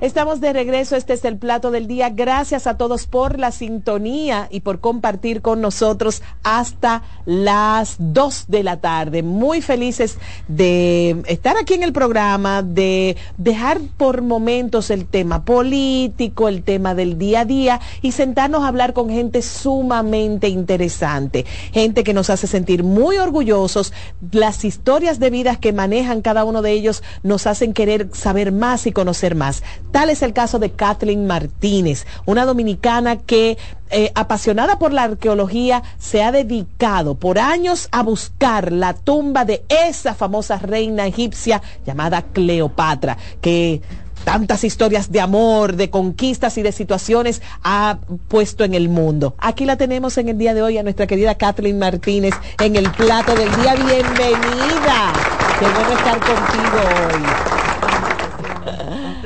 [0.00, 2.08] Estamos de regreso, este es el plato del día.
[2.08, 8.62] Gracias a todos por la sintonía y por compartir con nosotros hasta las 2 de
[8.62, 9.24] la tarde.
[9.24, 16.46] Muy felices de estar aquí en el programa, de dejar por momentos el tema político,
[16.46, 22.04] el tema del día a día y sentarnos a hablar con gente sumamente interesante, gente
[22.04, 23.92] que nos hace sentir muy orgullosos.
[24.30, 28.86] Las historias de vidas que manejan cada uno de ellos nos hacen querer saber más
[28.86, 29.64] y conocer más.
[29.92, 33.56] Tal es el caso de Kathleen Martínez, una dominicana que
[33.90, 39.64] eh, apasionada por la arqueología, se ha dedicado por años a buscar la tumba de
[39.68, 43.80] esa famosa reina egipcia llamada Cleopatra, que
[44.24, 47.98] tantas historias de amor, de conquistas y de situaciones ha
[48.28, 49.34] puesto en el mundo.
[49.38, 52.90] Aquí la tenemos en el día de hoy a nuestra querida Kathleen Martínez en el
[52.90, 53.74] plato del día.
[53.74, 55.12] Bienvenida.
[55.58, 57.57] Qué bueno estar contigo hoy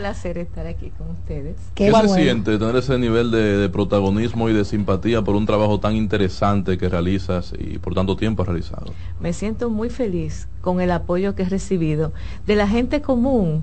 [0.03, 1.55] placer estar aquí con ustedes.
[1.77, 5.95] ¿Qué, se siente tener ese nivel de, protagonismo y de simpatía por un trabajo tan
[5.95, 8.93] interesante que realizas y por tanto tiempo has realizado?
[9.21, 12.13] Me siento muy feliz con el apoyo que he recibido
[12.49, 13.63] de la gente común,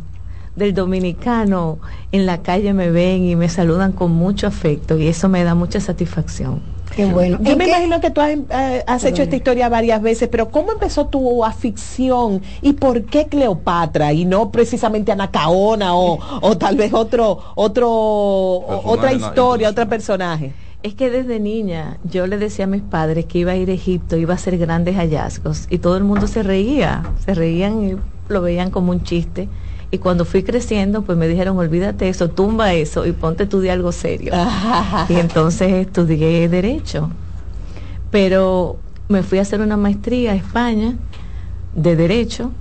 [0.56, 1.80] del dominicano.
[2.14, 5.56] En la calle me ven y me saludan con mucho afecto y eso me da
[5.56, 6.62] mucha satisfacción.
[7.00, 7.38] Qué bueno.
[7.42, 11.08] Yo me imagino que tú has, eh, hecho esta historia varias veces, pero ¿cómo empezó
[11.08, 17.40] tu afición y por qué Cleopatra y no precisamente Anacaona o, o tal vez otro,
[17.56, 20.52] otro, otra historia, otro personaje?
[20.84, 23.74] Es que desde niña yo le decía a mis padres que iba a ir a
[23.74, 27.96] Egipto, iba a hacer grandes hallazgos y todo el mundo se reía, se reían y
[28.28, 29.48] lo veían como un chiste.
[29.92, 33.76] Y cuando fui creciendo, pues me dijeron, olvídate eso, tumba eso y ponte a estudiar
[33.76, 34.34] algo serio.
[35.10, 37.10] y entonces estudié derecho.
[38.12, 40.96] Pero me fui a hacer una maestría a España
[41.74, 42.52] de derecho.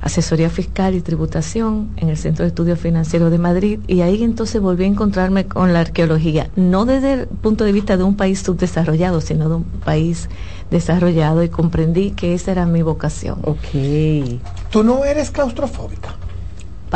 [0.00, 4.60] asesoría fiscal y tributación en el Centro de Estudios Financieros de Madrid y ahí entonces
[4.60, 8.40] volví a encontrarme con la arqueología, no desde el punto de vista de un país
[8.40, 10.28] subdesarrollado, sino de un país
[10.70, 13.38] desarrollado y comprendí que esa era mi vocación.
[13.44, 14.40] Ok.
[14.70, 16.16] ¿Tú no eres claustrofóbica?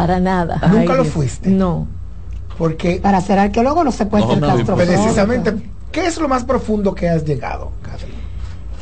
[0.00, 0.61] Para nada.
[0.70, 1.50] ¿Nunca lo fuiste?
[1.50, 1.87] No.
[2.56, 3.00] Porque...
[3.02, 4.92] Para ser arqueólogo no se puede ser claustrofóbico.
[4.92, 5.54] Precisamente,
[5.90, 8.18] ¿qué es lo más profundo que has llegado, Catherine?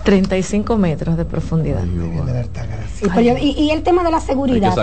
[0.05, 1.83] 35 metros de profundidad.
[3.41, 4.75] y, el tema de la seguridad.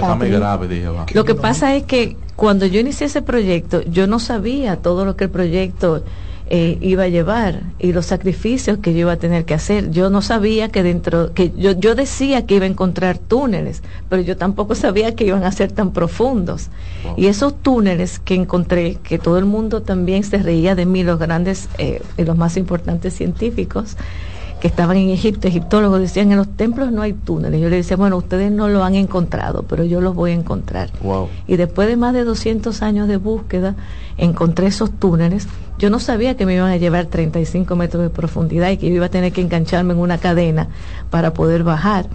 [1.14, 5.16] lo que pasa es que cuando yo inicié ese proyecto, yo no sabía todo lo
[5.16, 6.04] que el proyecto
[6.50, 9.92] eh, iba a llevar y los sacrificios que yo iba a tener que hacer.
[9.92, 14.22] Yo no sabía que dentro, que yo, yo decía que iba a encontrar túneles, pero
[14.22, 16.70] yo tampoco sabía que iban a ser tan profundos.
[17.18, 21.18] Y esos túneles que encontré, que todo el mundo también se reía de mí, los
[21.18, 23.96] grandes eh, y los más importantes científicos,
[24.64, 27.60] que estaban en Egipto, egiptólogos decían, en los templos no hay túneles.
[27.60, 30.90] Yo le decía, bueno, ustedes no lo han encontrado, pero yo los voy a encontrar.
[31.48, 33.76] Y después de más de 200 años de búsqueda,
[34.18, 35.48] encontré esos túneles.
[35.78, 38.96] Yo no sabía que me iban a llevar 35 metros de profundidad y que yo
[38.96, 40.70] iba a tener que engancharme en una cadena
[41.10, 42.06] para poder bajar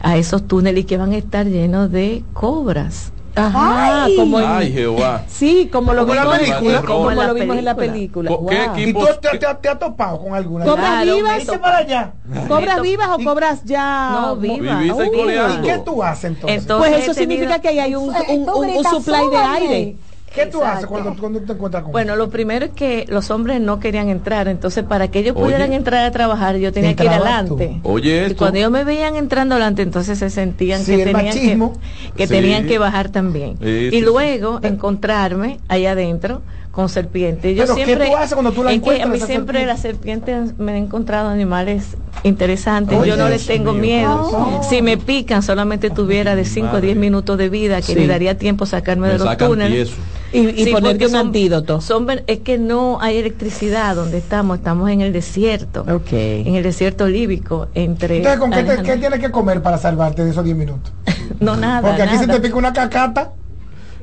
[0.00, 3.12] a esos túneles y que van a estar llenos de cobras.
[3.34, 5.24] Ajá, como Ay, Jehová.
[5.26, 8.30] Sí, como lo, vimos, la película, como, lo vimos en la película.
[8.74, 10.66] ¿Qué ¿Y tú te, te, has topado con alguna?
[10.66, 11.44] ¿Cobras vivas?
[11.60, 12.12] para allá.
[12.46, 14.10] ¿Cobras vivas o cobras ya?
[14.12, 14.84] No, vivas.
[14.84, 16.64] ¿Y qué tú haces entonces?
[16.66, 19.96] pues eso significa que ahí hay un, un, un supply de aire.
[20.34, 23.60] ¿Qué tú haces cuando, cuando, te encuentras con Bueno, lo primero es que los hombres
[23.60, 27.10] no querían entrar, entonces para que ellos pudieran entrar a trabajar, yo tenía que ir
[27.10, 27.80] adelante.
[27.82, 31.70] Oye, y cuando ellos me veían entrando adelante, entonces se sentían que, tenían que,
[32.16, 33.56] que tenían que bajar también.
[33.60, 36.42] y luego encontrarme ahí adentro
[36.72, 37.54] con serpientes.
[37.54, 39.08] Yo siempre, ¿qué tú haces cuando tú la encuentras?
[39.08, 42.98] a mí siempre las serpientes me han encontrado animales interesantes.
[43.04, 44.62] yo no les tengo miedo.
[44.68, 48.36] Si me pican, solamente tuviera de 5 a 10 minutos de vida, que le daría
[48.36, 49.92] tiempo sacarme de los túneles.
[50.32, 51.80] Y, y ponerte un antídoto.
[51.80, 55.84] Son, es que no hay electricidad donde estamos, estamos en el desierto.
[56.10, 57.68] En el desierto líbico.
[57.74, 60.92] Entre Entonces, ¿con qué, qué, tienes que comer para salvarte de esos 10 minutos?
[61.40, 61.86] no, nada.
[61.86, 63.32] Porque aquí se te pica una cacata.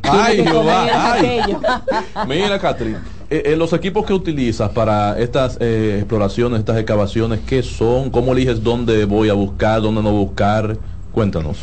[0.04, 1.42] Ay, Jehová, ay.
[2.28, 3.00] Mira, Catherine.
[3.32, 8.10] Eh, eh, los equipos que utilizas para estas eh, exploraciones, estas excavaciones, ¿qué son?
[8.10, 10.78] ¿Cómo eliges dónde voy a buscar, dónde no buscar?
[11.12, 11.60] Cuéntanos.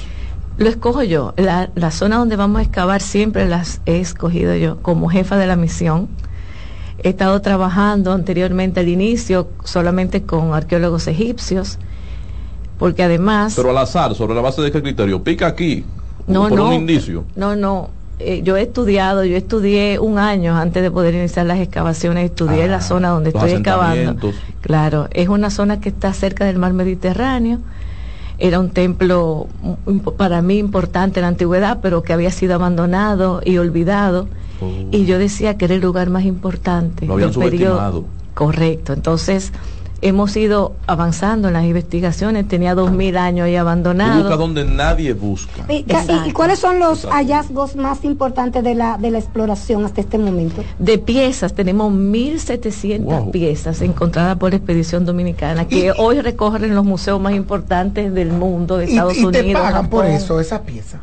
[0.59, 1.35] Lo escojo yo.
[1.37, 5.47] La, la zona donde vamos a excavar siempre las he escogido yo como jefa de
[5.47, 6.09] la misión.
[7.03, 11.79] He estado trabajando anteriormente al inicio solamente con arqueólogos egipcios,
[12.79, 13.55] porque además...
[13.55, 15.85] Pero al azar, sobre la base de qué criterio, pica aquí,
[16.27, 17.25] no, por no, un indicio.
[17.37, 21.59] No, no, eh, yo he estudiado, yo estudié un año antes de poder iniciar las
[21.59, 24.33] excavaciones, estudié la ah, zona donde estoy excavando.
[24.63, 27.61] Claro, es una zona que está cerca del mar Mediterráneo.
[28.39, 29.47] Era un templo
[30.17, 34.29] para mí importante en la antigüedad, pero que había sido abandonado y olvidado.
[34.61, 34.89] Oh.
[34.91, 38.05] Y yo decía que era el lugar más importante del periodo.
[38.35, 38.93] Correcto.
[38.93, 39.53] Entonces,
[40.03, 44.23] hemos ido avanzando en las investigaciones, tenía dos mil años ahí abandonado.
[44.23, 45.65] Busca donde nadie busca.
[45.69, 45.85] ¿Y,
[46.33, 50.63] cuáles son los hallazgos más importantes de la, de la exploración hasta este momento?
[50.79, 57.21] De piezas, tenemos 1.700 piezas encontradas por la Expedición Dominicana, que hoy recogen los museos
[57.21, 59.45] más importantes del mundo, de Estados Unidos.
[59.45, 61.01] ¿Y te pagan por eso, esa pieza?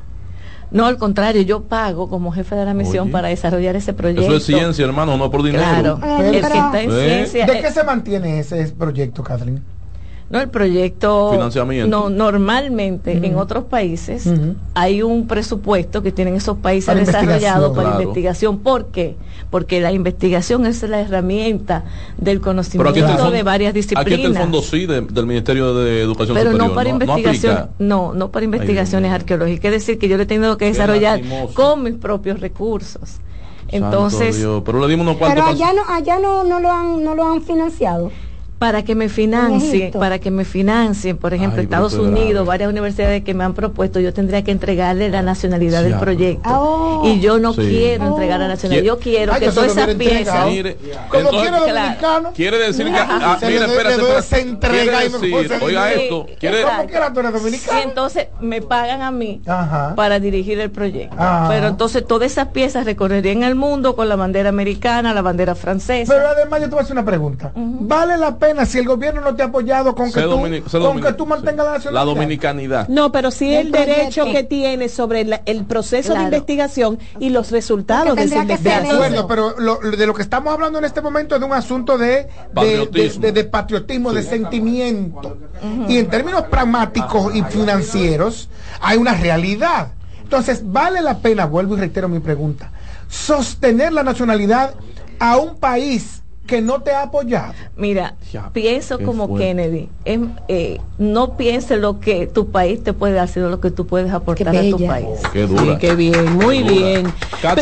[0.74, 4.24] No, al contrario, yo pago como jefe de la misión para desarrollar ese proyecto.
[4.24, 5.64] Eso es ciencia, hermano, no por dinero.
[5.64, 7.26] Claro, el que está en ¿Eh?
[7.28, 7.46] ciencia.
[7.46, 9.62] ¿De qué se mantiene ese proyecto, Catherine?
[10.34, 11.30] No, el proyecto.
[11.32, 11.88] Financiamiento.
[11.88, 14.28] No, normalmente en otros países
[14.74, 18.58] hay un presupuesto que tienen esos países desarrollados para investigación.
[18.58, 19.16] ¿Por qué?
[19.52, 21.84] Porque la investigación es la herramienta
[22.18, 24.08] del conocimiento de varias disciplinas.
[24.08, 28.32] Aquí está el fondo sí del Ministerio de Educación Pero no para investigación, no, no,
[28.32, 29.66] para investigaciones arqueológicas.
[29.66, 31.22] Es decir, que yo le he tenido que desarrollar
[31.54, 33.20] con mis propios recursos.
[33.68, 37.32] Entonces, pero le dimos unos Pero allá no, allá no, no lo han, no lo
[37.32, 38.12] han financiado
[38.64, 43.34] para que me financien, para que me financien, por ejemplo, Estados Unidos, varias universidades que
[43.34, 46.42] me han propuesto, yo tendría que entregarle la nacionalidad del proyecto.
[46.46, 47.02] Ah.
[47.04, 50.46] y yo no quiero entregar la nacionalidad, yo quiero que todas esas piezas.
[51.10, 52.32] Como quiere dominicano.
[52.34, 52.96] Quiere decir que.
[52.96, 56.26] Ah, mira, espérate, se entrega y me Oiga esto.
[56.40, 57.80] Quiere, ¿Cómo que dominicano?
[57.80, 59.42] Y entonces me pagan a mí
[59.98, 61.18] para dirigir el proyecto.
[61.50, 66.14] Pero entonces todas esas piezas recorrerían el mundo con la bandera americana, la bandera francesa.
[66.14, 67.52] Pero además yo te voy a hacer una pregunta.
[67.56, 68.53] ¿Vale la pena?
[68.54, 71.66] Pena si el gobierno no te ha apoyado con, que tú, con que tú, mantengas
[71.66, 72.06] la nacionalidad.
[72.06, 72.88] La dominicanidad.
[72.88, 78.16] No, pero sí el, derecho que tiene sobre el proceso de investigación y los resultados
[78.16, 79.00] de esa investigación.
[79.00, 81.98] De acuerdo, pero de lo que estamos hablando en este momento es de un asunto
[81.98, 85.38] de patriotismo, de, patriotismo, de sentimiento.
[85.88, 88.50] Y en términos pragmáticos y financieros
[88.82, 89.94] hay una realidad.
[90.22, 92.72] Entonces, vale la pena, vuelvo y reitero mi pregunta,
[93.08, 94.74] sostener la nacionalidad
[95.20, 97.54] a un país que no te ha apoyado.
[97.78, 98.16] Mira,
[98.52, 103.62] pienso como Kennedy, eh, no piense lo que tu país te puede hacer, sino lo
[103.62, 105.08] que tú puedes aportar a tu país.
[105.32, 105.78] Qué dura.
[105.78, 107.14] qué bien, muy bien.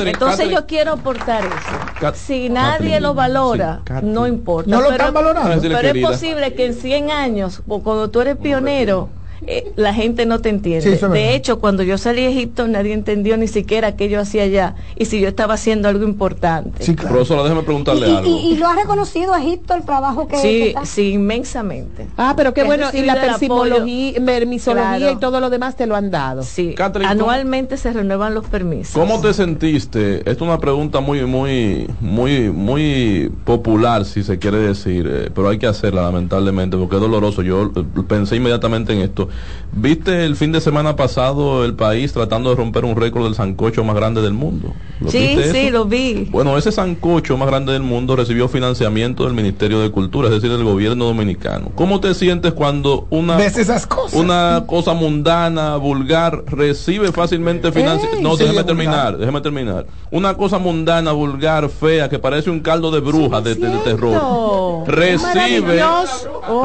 [0.06, 2.14] entonces yo quiero aportar eso.
[2.16, 4.70] si nadie lo valora, no importa.
[4.70, 5.62] No lo están valorando.
[5.62, 9.10] Pero es posible que en 100 años, o cuando tú eres pionero,
[9.48, 10.98] eh, la gente no te entiende.
[10.98, 14.76] de hecho, cuando yo salí a Egipto, nadie entendió ni siquiera qué yo hacía allá
[14.96, 16.84] y si yo estaba haciendo algo importante.
[16.84, 17.16] Sí, claro.
[17.16, 18.40] Profesora, déjeme preguntarle ¿Y, algo.
[18.40, 22.08] Y, lo ha reconocido Egipto el trabajo que Sí, sí, inmensamente.
[22.18, 26.44] Ah, pero qué bueno, y la permisología y todo lo demás te lo han dado.
[26.44, 28.94] Sí, anualmente se renuevan los permisos.
[28.94, 30.18] ¿Cómo te sentiste?
[30.20, 35.50] Esta es una pregunta muy, muy, muy, muy popular, si se quiere decir, eh, pero
[35.50, 37.42] hay que hacerla lamentablemente porque es doloroso.
[37.42, 39.30] Yo eh, pensé inmediatamente en esto.
[39.74, 43.84] ¿Viste el fin de semana pasado el país tratando de romper un récord del sancocho
[43.86, 44.74] más grande del mundo?
[45.08, 46.28] sí, sí, lo vi.
[46.30, 50.52] Bueno, ese sancocho más grande del mundo recibió financiamiento del Ministerio de Cultura, es decir,
[50.52, 51.72] del gobierno dominicano.
[51.76, 54.20] ¿Cómo te sientes cuando una, esas cosas?
[54.20, 58.28] una cosa mundana, vulgar, recibe fácilmente financiamiento?
[58.28, 59.86] No, déjeme terminar, déjeme terminar.
[60.12, 64.84] Una cosa mundana, vulgar, fea, que parece un caldo de bruja de, terror.
[64.88, 65.82] Recibe,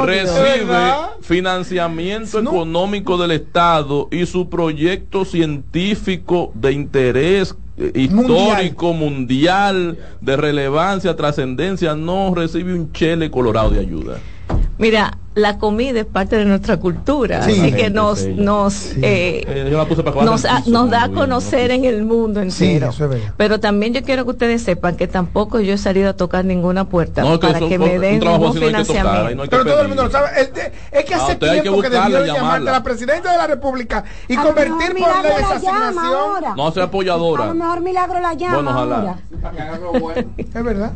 [0.05, 0.77] recibe
[1.21, 9.99] financiamiento económico del Estado y su proyecto científico de interés eh, histórico mundial.
[10.23, 14.19] de relevancia, trascendencia, no recibe un chele colorado de ayuda.
[14.79, 19.71] Mira, la comida es parte de nuestra cultura, así que nos nos eh, eh,
[20.67, 22.91] nos, da a conocer en el mundo entero.
[23.37, 26.89] Pero también yo quiero que ustedes sepan que tampoco yo he salido a tocar ninguna
[26.89, 29.45] puerta para que, me den un financiamiento.
[29.51, 30.29] Pero todo el mundo lo sabe.
[30.91, 34.95] Es que hace tiempo que, debió llamarte a la presidenta de la República y convertir
[34.97, 36.57] por ley esa asignación.
[36.57, 37.45] No sea apoyadora.
[37.45, 39.19] A lo mejor Milagro la llama bueno, ojalá.
[40.39, 40.93] Es verdad.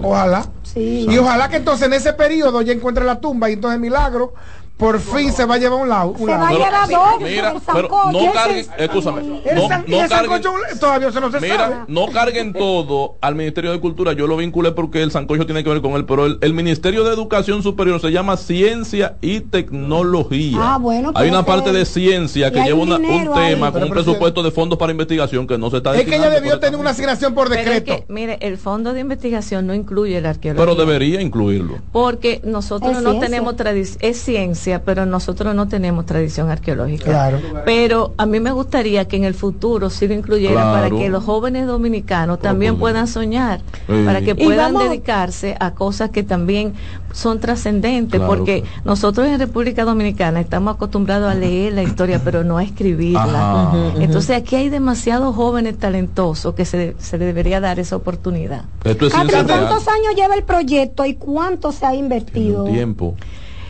[0.00, 0.46] Ojalá.
[0.76, 4.34] Y ojalá que entonces en ese periodo ya encuentre la tumba y entonces milagro
[4.78, 6.10] por fin se va a llevar un lado.
[6.10, 7.20] Un se va a llevar dos.
[7.20, 10.42] Mira, pero no carguen, escúchame, no, no carguen,
[10.78, 11.76] todavía se no se mira, sabe.
[11.88, 14.12] no carguen todo al Ministerio de Cultura.
[14.12, 17.02] Yo lo vinculé porque el sancocho tiene que ver con él, pero el, el Ministerio
[17.02, 20.56] de Educación Superior se llama Ciencia y Tecnología.
[20.60, 21.10] Ah, bueno.
[21.16, 24.78] Hay una parte de ciencia que lleva una, un tema con un presupuesto de fondos
[24.78, 27.94] para investigación que no se está Es que ella debió tener una asignación por decreto.
[27.94, 30.64] Es que, mire, el fondo de investigación no incluye la arqueología.
[30.64, 31.78] Pero debería incluirlo.
[31.90, 37.04] Porque nosotros no tenemos tradición, es ciencia pero nosotros no tenemos tradición arqueológica.
[37.04, 37.38] Claro.
[37.64, 41.24] Pero a mí me gustaría que en el futuro sí lo incluyera para que los
[41.24, 46.74] jóvenes dominicanos también puedan soñar, para que puedan dedicarse a cosas que también
[47.12, 52.58] son trascendentes, porque nosotros en República Dominicana estamos acostumbrados a leer la historia, pero no
[52.58, 53.94] a escribirla.
[53.98, 58.64] Entonces aquí hay demasiados jóvenes talentosos que se, se le debería dar esa oportunidad.
[58.82, 62.64] ¿Cuántos años lleva el proyecto y cuánto se ha invertido?
[62.64, 63.14] tiempo.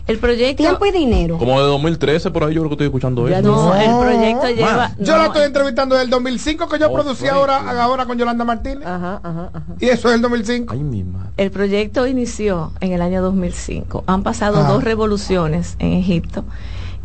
[0.09, 0.63] El proyecto.
[0.63, 1.37] Tiempo y dinero.
[1.37, 3.43] Como de 2013, por ahí yo creo que estoy escuchando eso.
[3.43, 4.93] No, el proyecto lleva.
[4.99, 8.87] yo la estoy entrevistando del 2005 que yo producí ahora, ahora con Yolanda Martínez.
[8.87, 9.75] Ajá, ajá, ajá.
[9.79, 10.73] Y eso es el 2005.
[10.73, 11.29] Ay, mi madre.
[11.37, 14.05] El proyecto inició en el año 2005.
[14.07, 16.45] Han pasado dos revoluciones en Egipto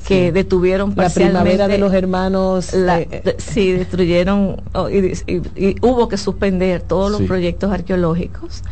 [0.07, 3.35] que detuvieron la primavera de los hermanos eh, eh.
[3.37, 5.13] sí destruyeron oh, y,
[5.81, 8.63] hubo que suspender todos los proyectos arqueológicos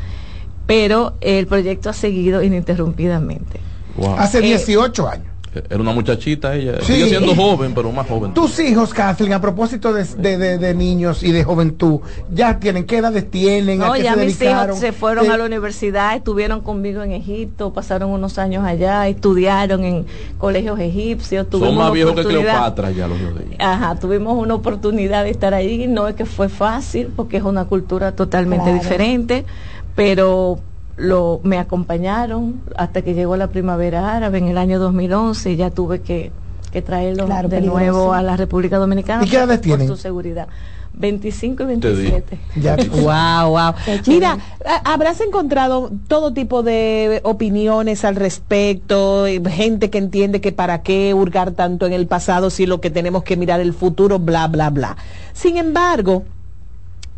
[0.67, 3.61] pero el proyecto ha seguido ininterrumpidamente
[4.17, 5.31] Hace 18 eh, años.
[5.53, 6.81] Era una muchachita ella.
[6.81, 8.33] Sigue siendo joven, pero más joven.
[8.33, 11.99] Tus hijos, Kathleen, a propósito de, niños y de juventud,
[12.33, 13.79] ya tienen, ¿qué edades tienen?
[13.79, 18.11] No, ya se mis hijos se fueron a la universidad, estuvieron conmigo en Egipto, pasaron
[18.11, 20.05] unos años allá, estudiaron en
[20.37, 21.47] colegios egipcios.
[21.51, 23.55] Son más viejos que Cleopatra ya los de ellos.
[23.59, 25.85] Ajá, tuvimos una oportunidad de estar ahí.
[25.87, 29.43] No es que fue fácil, porque es una cultura totalmente diferente,
[29.95, 30.59] pero
[30.97, 35.69] lo, me acompañaron hasta que llegó la primavera árabe en el año 2011 y ya
[35.69, 36.31] tuve que,
[36.71, 39.87] que traerlo de nuevo a la República Dominicana ¿Y qué edades tienen?
[39.87, 40.47] por su seguridad.
[40.93, 42.39] 25 y 27.
[43.01, 43.73] wow, wow.
[44.07, 44.37] Mira,
[44.83, 51.51] habrás encontrado todo tipo de opiniones al respecto, gente que entiende que para qué hurgar
[51.51, 54.97] tanto en el pasado si lo que tenemos que mirar el futuro, bla, bla, bla.
[55.33, 56.23] Sin embargo,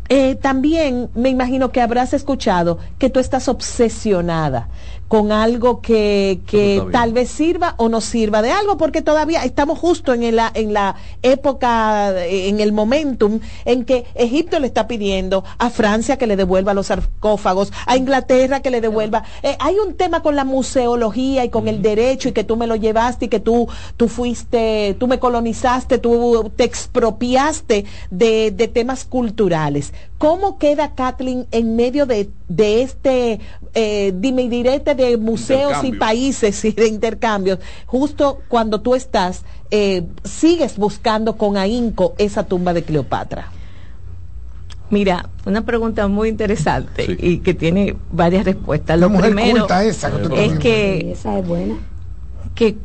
[0.08, 4.68] eh, también me imagino que habrás escuchado que tú estás obsesionada
[5.08, 9.78] con algo que, que tal vez sirva o no sirva de algo, porque todavía estamos
[9.78, 15.44] justo en la, en la época, en el momentum en que Egipto le está pidiendo
[15.58, 19.24] a Francia que le devuelva los sarcófagos, a Inglaterra que le devuelva.
[19.42, 22.66] Eh, hay un tema con la museología y con el derecho y que tú me
[22.66, 28.68] lo llevaste y que tú, tú fuiste, tú me colonizaste, tú te expropiaste de, de
[28.68, 29.92] temas culturales.
[30.24, 33.40] ¿Cómo queda Kathleen en medio de, de este
[33.74, 37.58] eh, dime y direte de museos y países y de intercambios?
[37.84, 43.52] Justo cuando tú estás, eh, sigues buscando con ahínco esa tumba de Cleopatra.
[44.88, 48.98] Mira, una pregunta muy interesante y que tiene varias respuestas.
[48.98, 51.76] Lo primero esa, es que esa es buena.
[52.54, 52.78] Que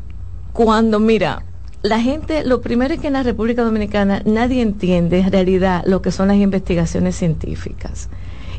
[0.51, 1.45] cuando mira,
[1.81, 6.01] la gente, lo primero es que en la República Dominicana nadie entiende en realidad lo
[6.01, 8.09] que son las investigaciones científicas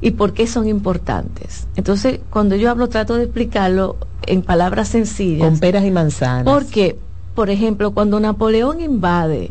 [0.01, 1.67] y por qué son importantes.
[1.77, 3.97] Entonces, cuando yo hablo, trato de explicarlo
[4.27, 5.49] en palabras sencillas.
[5.49, 6.45] Con peras y manzanas.
[6.45, 6.99] Porque,
[7.35, 9.51] por ejemplo, cuando Napoleón invade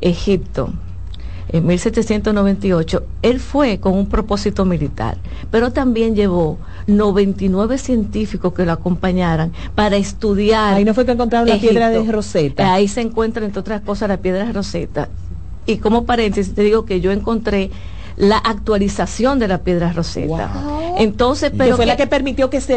[0.00, 0.72] Egipto,
[1.52, 5.18] en 1798, él fue con un propósito militar,
[5.50, 10.74] pero también llevó 99 científicos que lo acompañaran para estudiar.
[10.74, 12.72] Ahí no fue que encontraron la piedra de Rosetta.
[12.72, 15.08] Ahí se encuentra, entre otras cosas, la piedra de Rosetta.
[15.66, 17.70] Y como paréntesis, te digo que yo encontré
[18.20, 20.50] la actualización de la piedra roseta.
[20.98, 22.74] Entonces, pero fue la que permitió que se,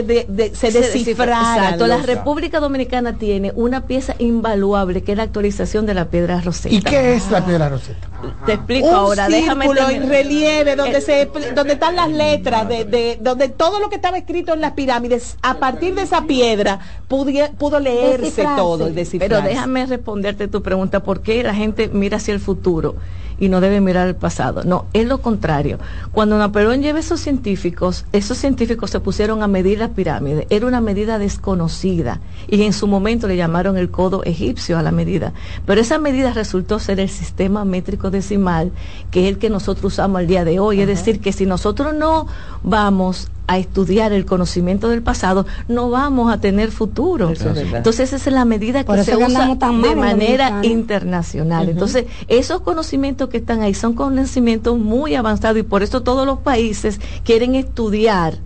[0.53, 1.65] se, descifrara.
[1.65, 6.39] Exacto, la República Dominicana tiene una pieza invaluable que es la actualización de la piedra
[6.39, 6.73] roseta.
[6.73, 8.07] ¿Y qué es la piedra roseta?
[8.45, 13.79] Te explico ahora, déjame en relieve donde se donde están las letras de, donde todo
[13.79, 16.79] lo que estaba escrito en las pirámides a partir de esa piedra
[17.09, 18.89] pudo, leerse todo
[19.19, 22.95] Pero déjame responderte tu pregunta, ¿por qué la gente mira hacia el futuro?
[23.43, 24.63] Y no debe mirar el pasado.
[24.63, 25.77] No, es lo contrario.
[26.13, 30.47] Cuando Napoleón lleva esos científicos, esos científicos se pusieron a medir las pirámides.
[30.49, 34.91] Era una medida desconocida y en su momento le llamaron el codo egipcio a la
[34.91, 35.33] medida.
[35.65, 38.71] Pero esa medida resultó ser el sistema métrico decimal,
[39.11, 40.79] que es el que nosotros usamos al día de hoy.
[40.79, 42.27] Es decir, que si nosotros no
[42.63, 47.29] vamos a estudiar el conocimiento del pasado, no vamos a tener futuro.
[47.29, 51.69] Entonces esa es la medida que se usa de manera internacional.
[51.69, 56.39] Entonces esos conocimientos que están ahí son conocimientos muy avanzados y por eso todos los
[56.39, 58.37] países quieren estudiar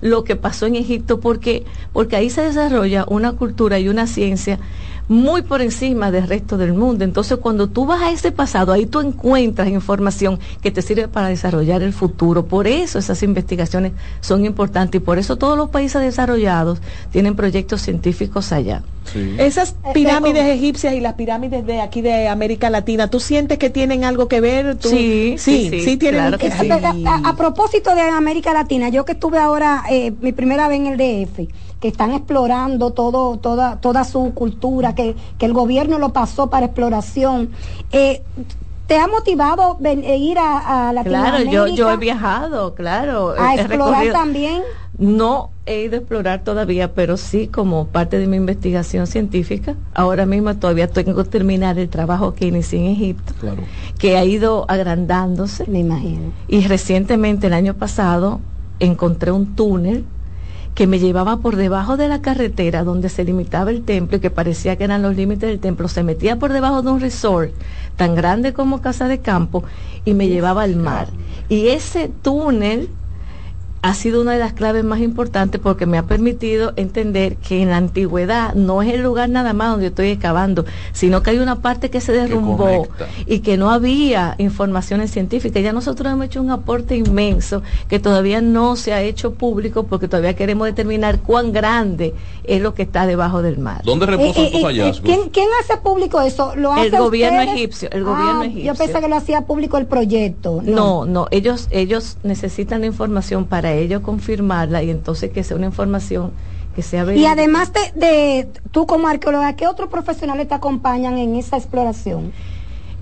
[0.00, 1.64] lo que pasó en Egipto porque
[1.94, 4.58] porque ahí se desarrolla una cultura y una ciencia
[5.08, 7.04] muy por encima del resto del mundo.
[7.04, 11.28] Entonces, cuando tú vas a ese pasado, ahí tú encuentras información que te sirve para
[11.28, 12.46] desarrollar el futuro.
[12.46, 16.80] Por eso esas investigaciones son importantes y por eso todos los países desarrollados
[17.10, 18.82] tienen proyectos científicos allá.
[19.38, 23.70] Esas eh, pirámides egipcias y las pirámides de aquí de América Latina, ¿tú sientes que
[23.70, 24.78] tienen algo que ver?
[24.80, 26.50] Sí, sí, sí, tienen que
[27.06, 30.96] A, propósito de América Latina, yo que estuve ahora eh, mi primera vez en el
[30.96, 31.48] DF,
[31.84, 37.50] que están explorando todo, toda, toda su cultura, que, el gobierno lo pasó para exploración.
[37.92, 38.22] Eh,
[38.86, 41.50] ¿Te ha motivado eh, ir a, a Latinoamérica?
[41.50, 43.34] Claro, yo, yo he viajado, claro.
[43.38, 44.62] ¿A explorar también?
[44.96, 49.74] No he ido a explorar todavía, pero sí como parte de mi investigación científica.
[49.92, 53.34] Ahora mismo todavía tengo que terminar el trabajo que inicié en Egipto,
[53.98, 55.66] que ha ido agrandándose.
[55.66, 56.32] Me imagino.
[56.48, 58.40] Y recientemente, el año pasado,
[58.80, 60.06] encontré un túnel
[60.74, 64.30] que me llevaba por debajo de la carretera donde se limitaba el templo y que
[64.30, 67.52] parecía que eran los límites del templo, se metía por debajo de un resort
[67.96, 69.62] tan grande como Casa de Campo
[70.04, 71.08] y me llevaba al mar.
[71.48, 72.88] Y ese túnel
[73.84, 77.68] ha sido una de las claves más importantes porque me ha permitido entender que en
[77.68, 80.64] la antigüedad no es el lugar nada más donde estoy excavando,
[80.94, 82.88] sino que hay una parte que se derrumbó
[83.26, 85.62] y que no había informaciones científicas.
[85.62, 90.08] Ya nosotros hemos hecho un aporte inmenso que todavía no se ha hecho público porque
[90.08, 92.14] todavía queremos determinar cuán grande
[92.44, 93.82] es lo que está debajo del mar.
[93.84, 95.28] ¿Dónde reposan eh, eh, eh, hallazgos?
[95.30, 96.56] ¿quién, hace público eso?
[96.56, 97.90] ¿Lo hace el gobierno egipcio.
[97.92, 98.72] El gobierno ah, egipcio.
[98.72, 100.62] Yo pensé que lo hacía público el proyecto.
[100.64, 105.56] No, no, no ellos, ellos necesitan la información para ellos confirmarla y entonces que sea
[105.56, 106.32] una información
[106.74, 111.56] que sea Y además de, tú como arqueóloga, ¿qué otros profesionales te acompañan en esa
[111.56, 112.32] exploración?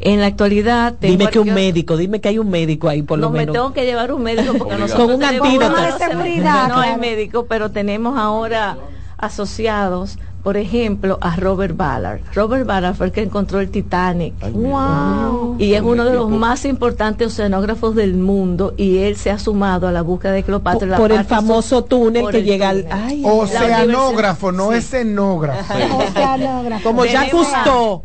[0.01, 3.31] En la actualidad Dime que un médico, dime que hay un médico ahí por lo
[3.31, 3.47] menos.
[3.47, 5.77] No me tengo que llevar un médico porque nosotros con un antídoto.
[6.69, 8.77] No hay médico, pero tenemos ahora
[9.17, 12.21] asociados por ejemplo, a Robert Ballard.
[12.35, 14.35] Robert Ballard fue el que encontró el Titanic.
[14.53, 15.57] wow.
[15.59, 19.87] Y es uno de los más importantes oceanógrafos del mundo y él se ha sumado
[19.87, 20.97] a la búsqueda de Cleopatra.
[20.97, 22.87] Por, el famoso túnel que llega al...
[23.23, 25.75] Oceanógrafo, no escenógrafo.
[26.09, 26.83] Oceanógrafo.
[26.83, 28.03] Como ya gustó.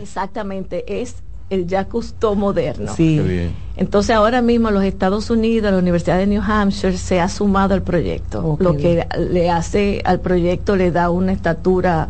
[0.00, 1.16] Exactamente, es
[1.52, 2.94] el Jacques Cousteau moderno.
[2.94, 3.20] Sí.
[3.76, 7.82] Entonces ahora mismo los Estados Unidos, la Universidad de New Hampshire se ha sumado al
[7.82, 12.08] proyecto, lo que le hace al proyecto le da una estatura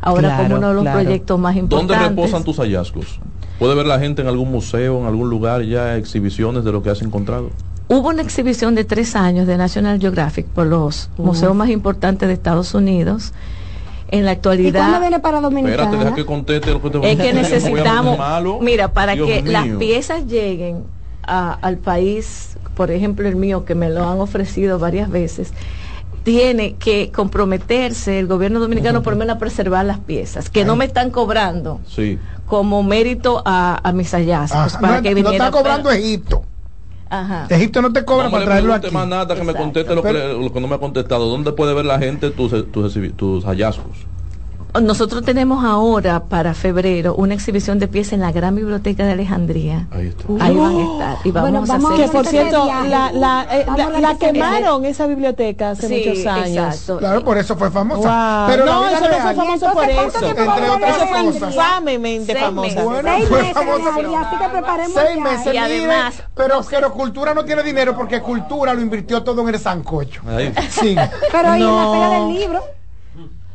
[0.00, 1.98] ahora como uno de los proyectos más importantes.
[1.98, 3.20] ¿Dónde reposan tus hallazgos?
[3.58, 6.90] ¿Puede ver la gente en algún museo, en algún lugar ya exhibiciones de lo que
[6.90, 7.50] has encontrado?
[7.88, 12.34] Hubo una exhibición de tres años de National Geographic por los museos más importantes de
[12.34, 13.32] Estados Unidos.
[14.08, 14.80] En la actualidad.
[14.80, 15.82] ¿Y cuándo viene para Dominicana?
[15.84, 18.18] Espérate, deja que conteste lo que te Es que necesitamos.
[18.60, 20.84] mira, para que las piezas lleguen
[21.22, 25.52] al país, por ejemplo el mío, que me lo han ofrecido varias veces,
[26.22, 30.74] tiene que comprometerse el gobierno dominicano por lo menos a preservar las piezas, que no
[30.74, 31.80] me están cobrando
[32.46, 34.76] como mérito a, mis hallazgos.
[34.78, 36.44] para no, que no está cobrando Egipto.
[37.10, 37.46] Ajá.
[37.50, 38.90] Egipto no te cobra para traerlo aquí.
[38.90, 41.28] más nada que me conteste lo, que, lo, que, no me ha contestado.
[41.28, 44.06] ¿Dónde puede ver la gente tus, tus, tus hallazgos?
[44.82, 49.86] Nosotros tenemos ahora para febrero una exhibición de piezas en la gran biblioteca de Alejandría.
[49.92, 50.44] Ahí, está.
[50.44, 51.16] Ahí van a estar.
[51.22, 51.96] Y vamos, a hacer.
[51.96, 53.66] Que por cierto, la, la, eh,
[54.00, 56.74] la, quemaron esa biblioteca hace muchos años.
[56.74, 56.98] Exacto.
[56.98, 58.46] Claro, por eso fue famosa.
[58.48, 60.26] Pero no, eso no fue famoso por eso.
[60.26, 62.82] Entre otras eso fue infamemente famosa.
[62.82, 63.90] Bueno, fue famosa.
[63.90, 65.54] Así que preparemos Seis meses.
[65.54, 66.22] Y además.
[66.34, 70.22] Pero, pero Cultura no tiene dinero porque Cultura lo invirtió todo en el sancocho.
[70.68, 70.96] Sí.
[71.30, 72.83] Pero ahí en la feria del libro.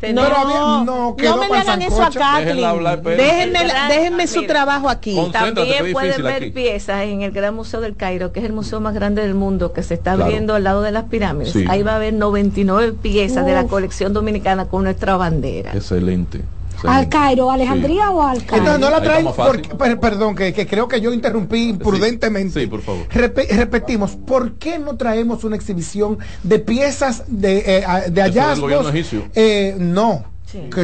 [0.01, 1.15] No, no,
[1.49, 2.57] me hagan eso a Kathleen.
[3.03, 5.17] Déjenme, déjenme su trabajo aquí.
[5.31, 8.93] También pueden ver piezas en el Gran Museo del Cairo, que es el museo más
[8.93, 11.55] grande del mundo, que se está abriendo al lado de las pirámides.
[11.67, 15.71] Ahí va a haber 99 piezas de la colección dominicana con nuestra bandera.
[15.73, 16.41] Excelente.
[16.87, 18.77] ¿Al Cairo, Alejandría o al Cairo?
[18.77, 19.27] no la traen,
[19.99, 22.61] perdón, que, creo que yo interrumpí imprudentemente.
[22.61, 23.05] Sí, por favor.
[23.11, 28.93] repetimos, ¿por qué no traemos una exhibición de piezas de, eh, de hallazgos?
[29.35, 30.25] Eh, no.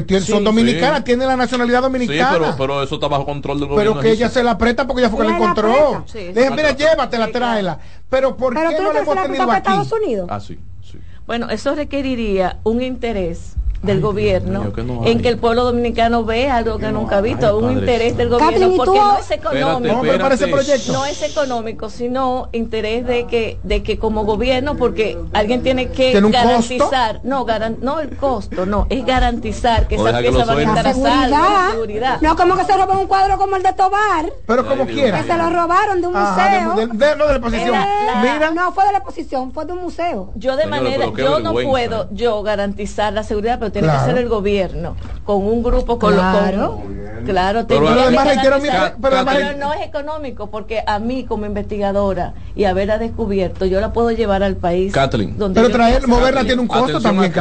[0.08, 2.30] que son dominicanas, tiene la nacionalidad dominicana.
[2.30, 3.94] Sí, pero, pero, eso está bajo control del gobierno.
[3.94, 6.04] Pero que ella se la aprieta porque ella fue que la encontró.
[6.08, 7.80] Sí, mira, llévatela, tráela.
[8.10, 9.58] Pero ¿por qué no le hemos tenido aquí?
[9.58, 10.28] Estados Unidos?
[10.30, 11.00] Ah, sí, sí.
[11.26, 13.56] Bueno, eso requeriría un interés
[13.86, 14.74] del gobierno
[15.06, 18.76] en que el pueblo dominicano vea algo que nunca ha visto, un interés del gobierno,
[18.76, 20.04] porque no es económico,
[20.92, 26.20] no es económico, sino interés de que de que como gobierno, porque alguien tiene que
[26.30, 27.46] garantizar, no,
[27.82, 32.22] no el costo, no, es garantizar que esas piezas van a estar a salvo, seguridad.
[32.22, 35.28] No como que se roben un cuadro como el de Tobar, pero como quiera, que
[35.28, 37.76] se lo robaron de un museo, de, de, no de la exposición,
[38.22, 38.52] Mira.
[38.52, 40.32] no fue de la exposición, fue de un museo.
[40.36, 44.30] Yo de manera, yo no puedo yo garantizar la seguridad, pero tiene que ser el
[44.30, 46.82] gobierno con un grupo con claro,
[47.26, 47.82] claro pero,
[49.58, 54.44] no es económico porque a mí como investigadora y haberla descubierto yo la puedo llevar
[54.44, 55.36] al país Kathleen.
[55.54, 57.34] pero traer moverla tiene un costo también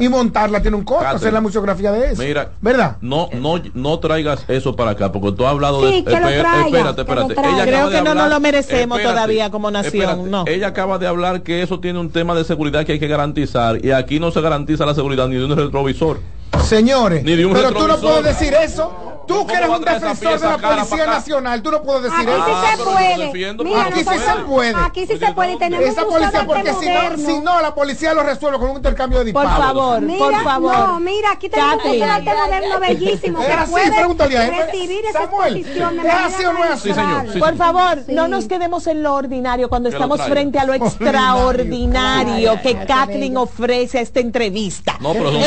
[0.00, 3.98] y montarla tiene un costo hacer la museografía de eso mira verdad no no no
[3.98, 7.34] traigas eso para acá porque tú has hablado de espérate espérate.
[7.34, 10.44] creo que no nos lo merecemos todavía como nación no.
[10.46, 13.84] Ella acaba de hablar que eso tiene un tema de seguridad que hay que garantizar
[13.84, 16.20] y aquí no se garantiza la seguridad ni de un retrovisor.
[16.64, 21.06] Señores, pero tú no puedes decir eso Tú que eres un defensor de la Policía
[21.06, 22.62] Nacional, tú no puedes decir aquí eso.
[22.62, 23.54] Sí se puede.
[23.64, 24.74] Mira, aquí sí se puede.
[24.76, 28.14] Aquí sí se puede y tenemos Esa policía, porque si no, si no, la policía
[28.14, 29.52] lo resuelve con un intercambio de disparos.
[29.52, 30.76] Por favor, mira, por favor.
[30.76, 34.66] No, mira, aquí tenemos un arte moderno bellísimo que puede a él.
[34.66, 36.92] recibir esa exposición ¿Es así o no es así?
[36.94, 37.38] señor.
[37.38, 42.84] por favor, no nos quedemos en lo ordinario cuando estamos frente a lo extraordinario que
[42.86, 44.98] Kathleen ofrece a esta entrevista.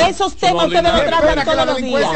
[0.07, 2.09] Esos temas que nos tratan todos los días.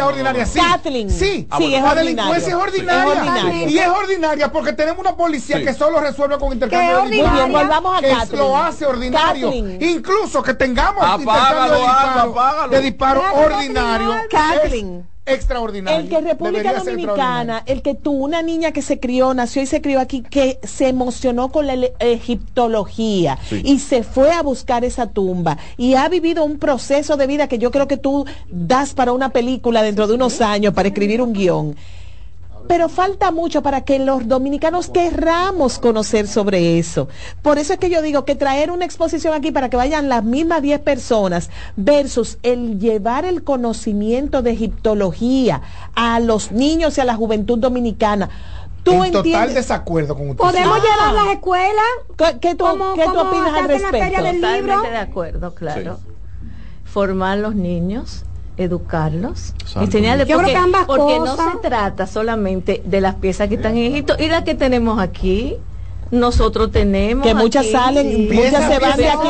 [0.53, 2.35] Kathleen, sí, sí, es ordinario.
[2.35, 3.69] es ordinaria.
[3.69, 7.51] Y es ordinaria porque tenemos una policía que solo resuelve con intercambio de disparos.
[7.51, 9.51] volvamos a que lo hace ordinario.
[9.53, 14.15] Incluso que tengamos intercambio de disparos de ordinario.
[15.33, 15.99] Extraordinario.
[15.99, 19.81] El que República Dominicana, el que tú, una niña que se crió, nació y se
[19.81, 25.57] crió aquí, que se emocionó con la egiptología y se fue a buscar esa tumba
[25.77, 29.29] y ha vivido un proceso de vida que yo creo que tú das para una
[29.29, 31.75] película dentro de unos años, para escribir un guion
[32.69, 37.07] pero falta mucho para que los dominicanos querramos conocer sobre eso.
[37.41, 40.23] Por eso es que yo digo que traer una exposición aquí para que vayan las
[40.23, 45.63] mismas 10 personas versus el llevar el conocimiento de egiptología
[45.95, 48.29] a los niños y a la juventud dominicana.
[48.83, 50.43] ¿Tú en total desacuerdo con usted.
[50.43, 51.85] ¿Podemos llevar las escuelas?
[52.39, 54.15] ¿Qué, tú, ¿qué tú opinas al respecto?
[54.15, 55.99] Totalmente de acuerdo, claro.
[56.85, 58.25] Formar los niños
[58.59, 60.55] educarlos, enseñarles porque,
[60.85, 64.53] porque no se trata solamente de las piezas que están en Egipto y las que
[64.53, 65.55] tenemos aquí.
[66.11, 69.27] Nosotros tenemos que muchas salen muchas se van de aquí.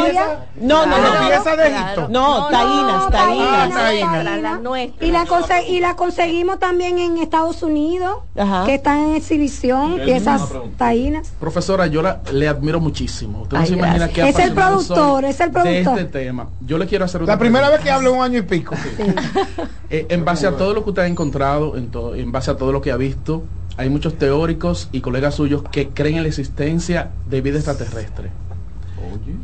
[0.61, 1.27] no no no.
[1.27, 4.61] Pieza de Egipto no taínas taínas.
[5.01, 5.25] Y la
[5.67, 8.19] y la conseguimos también en Estados Unidos
[8.65, 11.33] que están en exhibición piezas taínas.
[11.39, 12.01] Profesora yo
[12.31, 13.41] le admiro muchísimo.
[13.43, 16.47] Usted no se imagina que es el productor es el productor de este tema.
[16.65, 18.75] Yo le quiero hacer la primera vez que hablo un año y pico.
[19.91, 22.71] Eh, en base a todo lo que usted ha encontrado en, en base a todo
[22.71, 23.43] lo que ha visto
[23.79, 28.29] hay muchos teóricos y colegas suyos que creen en la existencia de vida extraterrestre.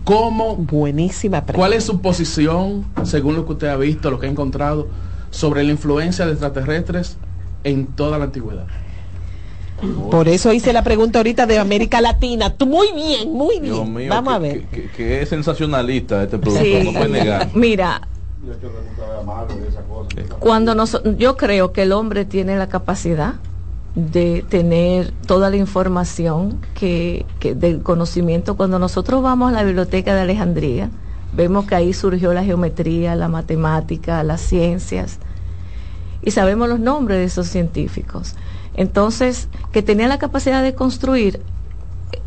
[0.03, 0.57] ¿Cómo?
[0.57, 1.57] Buenísima pregunta.
[1.57, 4.89] ¿Cuál es su posición, según lo que usted ha visto, lo que ha encontrado,
[5.29, 7.15] sobre la influencia de extraterrestres
[7.63, 8.65] en toda la antigüedad?
[10.11, 12.49] Por eso hice la pregunta ahorita de América Latina.
[12.49, 14.09] Tú muy bien, muy bien.
[14.09, 14.65] Vamos a ver.
[14.65, 17.51] Que, es sensacionalista este producto, no puede negar.
[17.55, 18.01] Mira,
[20.39, 23.36] cuando nos, yo creo que el hombre tiene la capacidad
[23.95, 28.57] de tener toda la información que, del conocimiento.
[28.57, 30.89] Cuando nosotros vamos a la biblioteca de Alejandría,
[31.33, 35.19] vemos que ahí surgió la geometría, la matemática, las ciencias,
[36.21, 38.35] y sabemos los nombres de esos científicos.
[38.75, 41.39] Entonces, que tenía la capacidad de construir,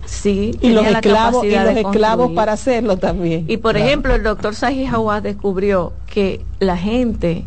[0.06, 3.44] sí, y los esclavos, y los esclavos para hacerlo también.
[3.48, 7.44] Y por ejemplo, el doctor Saji Hawass descubrió que la gente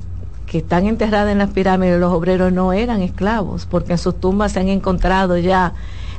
[0.51, 4.51] que están enterradas en las pirámides, los obreros no eran esclavos, porque en sus tumbas
[4.51, 5.71] se han encontrado ya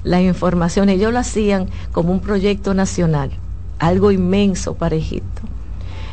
[0.04, 0.96] las informaciones.
[0.96, 3.30] Ellos lo hacían como un proyecto nacional,
[3.78, 5.42] algo inmenso para Egipto.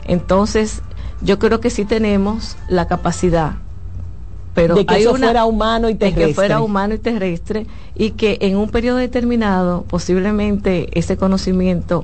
[0.03, 0.81] Entonces,
[1.21, 3.53] yo creo que sí tenemos la capacidad.
[4.53, 6.27] Pero de que hay fuera humano y terrestre.
[6.27, 12.03] que fuera humano y terrestre y que en un periodo determinado posiblemente ese conocimiento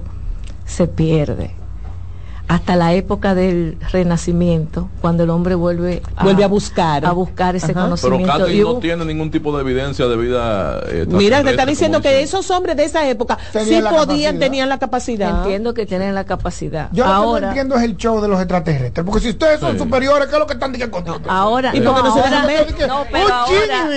[0.65, 1.51] se pierde
[2.47, 7.55] hasta la época del renacimiento, cuando el hombre vuelve a, vuelve a buscar a buscar
[7.55, 8.31] ese conocimiento.
[8.33, 10.81] Pero Katy no tiene ningún tipo de evidencia de vida.
[10.87, 14.77] Eh, Mira, te está diciendo que esos hombres de esa época sí podían, tenían la
[14.77, 15.39] capacidad.
[15.39, 16.89] Entiendo que tienen la capacidad.
[16.91, 19.59] Yo ahora, lo que no entiendo es el show de los extraterrestres, porque si ustedes
[19.59, 20.85] son superiores, ¿qué es lo que están diciendo?
[21.27, 23.87] ahora, y porque no, se dejan no, pero ahora,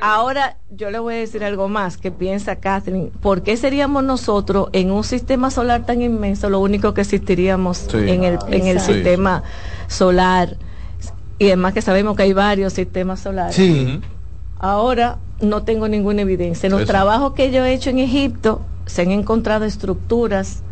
[0.00, 3.10] ahora yo le voy a decir algo más que piensa Catherine.
[3.20, 8.24] ¿Por qué seríamos nosotros en un sistema solar tan inmenso lo único que existiríamos en
[8.24, 9.42] el, en el sistema
[9.88, 10.56] solar?
[11.38, 13.60] Y además que sabemos que hay varios sistemas solares.
[14.58, 16.66] Ahora no tengo ninguna evidencia.
[16.68, 20.62] En los trabajos que yo he hecho en Egipto se han encontrado estructuras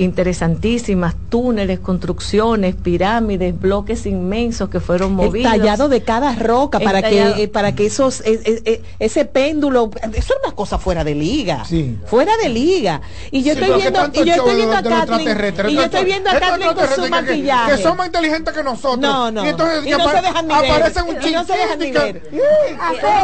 [0.00, 5.52] interesantísimas, túneles, construcciones, pirámides, bloques inmensos que fueron movidos.
[5.52, 10.16] tallado de cada roca para que, eh, para que esos, eh, eh, ese péndulo, eso
[10.16, 11.66] es una cosa fuera de liga.
[12.06, 13.02] Fuera de liga.
[13.30, 15.38] Y yo estoy viendo, y yo estoy viendo a Kathleen,
[15.68, 17.76] y yo estoy viendo a Kathleen con su maquillaje.
[17.76, 19.00] Que, son más inteligentes que nosotros.
[19.00, 19.44] No, no.
[19.44, 22.22] Y entonces y no se dejan ni aparecen un y no se dejan ni ver.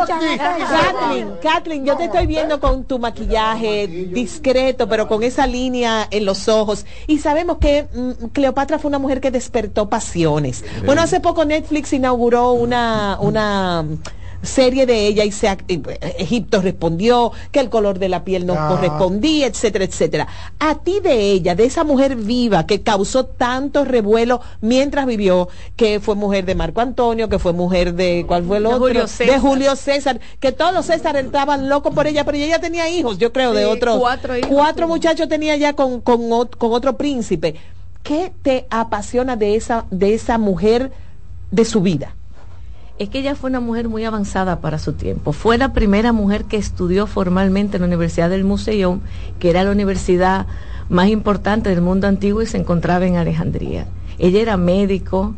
[0.06, 6.26] Kathleen, Kathleen, yo te estoy viendo con tu maquillaje discreto, pero con esa línea en
[6.26, 6.65] los ojos
[7.06, 10.64] y sabemos que mm, Cleopatra fue una mujer que despertó pasiones.
[10.84, 13.84] Bueno, hace poco Netflix inauguró una, una
[14.46, 15.54] serie de ella y se,
[16.18, 18.68] Egipto respondió que el color de la piel no ah.
[18.68, 20.28] correspondía, etcétera, etcétera.
[20.58, 26.00] A ti de ella, de esa mujer viva que causó tanto revuelo mientras vivió, que
[26.00, 29.06] fue mujer de Marco Antonio, que fue mujer de, ¿cuál fue el otro?
[29.18, 33.18] De Julio César, que todos los César estaban locos por ella, pero ella tenía hijos,
[33.18, 33.98] yo creo, de otros.
[33.98, 37.56] Cuatro, hijos, cuatro muchachos tenía ya con, con, con otro príncipe.
[38.02, 40.92] ¿Qué te apasiona de esa, de esa mujer
[41.50, 42.14] de su vida?
[42.98, 45.32] Es que ella fue una mujer muy avanzada para su tiempo.
[45.32, 49.00] Fue la primera mujer que estudió formalmente en la Universidad del Museo,
[49.38, 50.46] que era la universidad
[50.88, 53.86] más importante del mundo antiguo y se encontraba en Alejandría.
[54.18, 55.34] Ella era médico,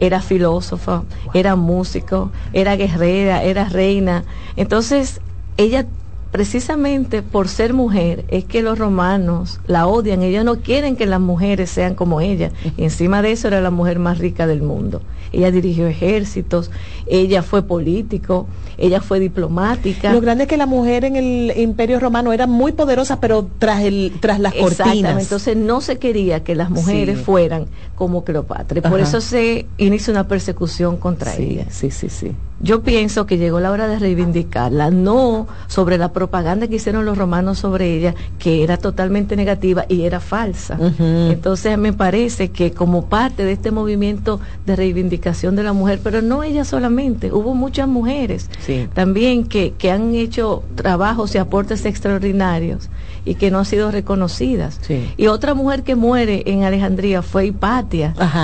[0.00, 1.02] era filósofa,
[1.32, 4.24] era músico, era guerrera, era reina.
[4.56, 5.20] Entonces,
[5.56, 5.86] ella
[6.30, 11.20] precisamente por ser mujer es que los romanos la odian, ellos no quieren que las
[11.20, 12.50] mujeres sean como ella.
[12.76, 15.02] Y encima de eso era la mujer más rica del mundo
[15.32, 16.70] ella dirigió ejércitos,
[17.06, 20.12] ella fue político, ella fue diplomática.
[20.12, 23.82] Lo grande es que la mujer en el Imperio Romano era muy poderosa, pero tras
[23.82, 25.22] el tras las cortinas.
[25.22, 27.66] Entonces no se quería que las mujeres fueran
[27.98, 28.80] como Cleopatra.
[28.88, 31.66] por eso se inicia una persecución contra ella.
[31.68, 32.32] Sí, sí, sí.
[32.60, 37.18] Yo pienso que llegó la hora de reivindicarla, no sobre la propaganda que hicieron los
[37.18, 40.78] romanos sobre ella, que era totalmente negativa y era falsa.
[40.98, 46.22] Entonces me parece que como parte de este movimiento de reivindicación de la mujer, pero
[46.22, 48.48] no ella solamente, hubo muchas mujeres
[48.94, 52.90] también que, que han hecho trabajos y aportes extraordinarios
[53.24, 54.80] y que no han sido reconocidas.
[55.16, 57.46] Y otra mujer que muere en Alejandría fue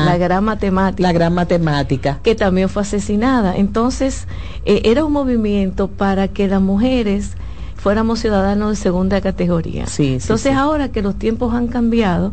[0.04, 1.02] La gran matemática.
[1.02, 2.18] La gran matemática.
[2.22, 3.56] Que también fue asesinada.
[3.56, 4.26] Entonces,
[4.64, 7.32] eh, era un movimiento para que las mujeres
[7.76, 9.84] fuéramos ciudadanos de segunda categoría.
[9.98, 12.32] Entonces ahora que los tiempos han cambiado,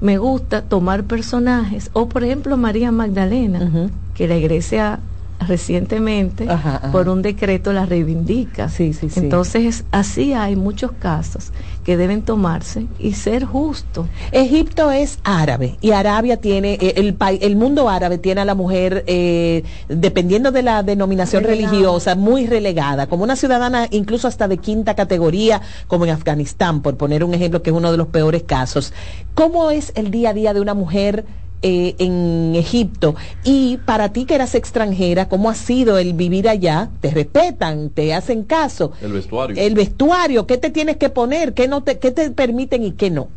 [0.00, 5.00] me gusta tomar personajes, o por ejemplo María Magdalena, que la iglesia
[5.40, 6.46] recientemente
[6.92, 8.68] por un decreto la reivindica.
[8.68, 11.52] Sí, sí, Entonces, así hay muchos casos
[11.84, 14.06] que deben tomarse y ser justos.
[14.32, 19.04] Egipto es árabe y Arabia tiene, eh, el, el mundo árabe tiene a la mujer,
[19.06, 24.94] eh, dependiendo de la denominación religiosa, muy relegada, como una ciudadana incluso hasta de quinta
[24.94, 28.92] categoría, como en Afganistán, por poner un ejemplo que es uno de los peores casos.
[29.34, 31.24] ¿Cómo es el día a día de una mujer?
[31.62, 33.16] Eh, en Egipto.
[33.42, 36.90] Y para ti que eras extranjera, ¿cómo ha sido el vivir allá?
[37.00, 37.88] ¿Te respetan?
[37.88, 38.92] ¿Te hacen caso?
[39.00, 39.56] El vestuario.
[39.56, 41.54] El vestuario, ¿qué te tienes que poner?
[41.54, 43.28] ¿Qué, no te, qué te permiten y qué no?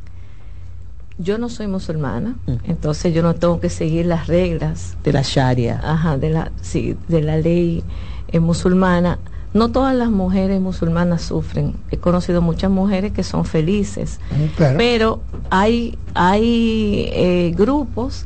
[1.18, 4.96] Yo no soy musulmana, entonces yo no tengo que seguir las reglas.
[5.04, 5.80] De la Sharia.
[5.84, 7.84] Ajá, de la, sí, de la ley
[8.30, 9.20] eh, musulmana
[9.54, 11.74] no todas las mujeres musulmanas sufren.
[11.92, 18.26] He conocido muchas mujeres que son felices, mm, pero hay, hay eh, grupos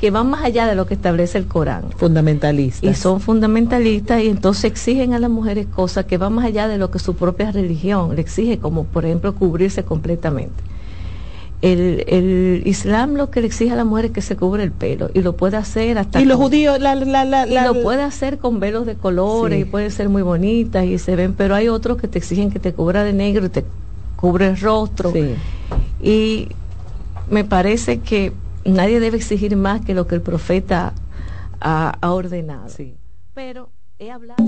[0.00, 1.84] que van más allá de lo que establece el Corán.
[1.96, 2.90] Fundamentalistas.
[2.90, 6.76] Y son fundamentalistas y entonces exigen a las mujeres cosas que van más allá de
[6.76, 10.62] lo que su propia religión le exige, como por ejemplo cubrirse completamente
[11.62, 14.72] el, el, Islam lo que le exige a la mujer es que se cubre el
[14.72, 18.84] pelo y lo puede hacer hasta y los judíos la, lo puede hacer con velos
[18.84, 22.18] de colores y puede ser muy bonitas y se ven pero hay otros que te
[22.18, 23.64] exigen que te cubra de negro y te
[24.16, 25.12] cubre el rostro.
[26.02, 26.48] Y
[27.30, 28.32] me parece que
[28.64, 30.92] nadie debe exigir más que lo que el profeta
[31.60, 32.68] ha, ha ordenado.
[33.34, 34.44] Pero he hablado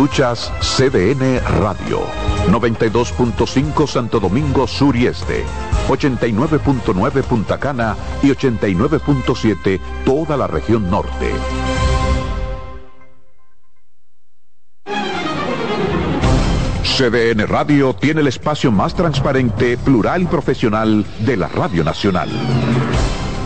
[0.00, 2.00] Escuchas CDN Radio,
[2.48, 5.44] 92.5 Santo Domingo Sur y Este,
[5.88, 11.30] 89.9 Punta Cana y 89.7 toda la región norte.
[16.82, 22.30] CDN Radio tiene el espacio más transparente, plural y profesional de la Radio Nacional.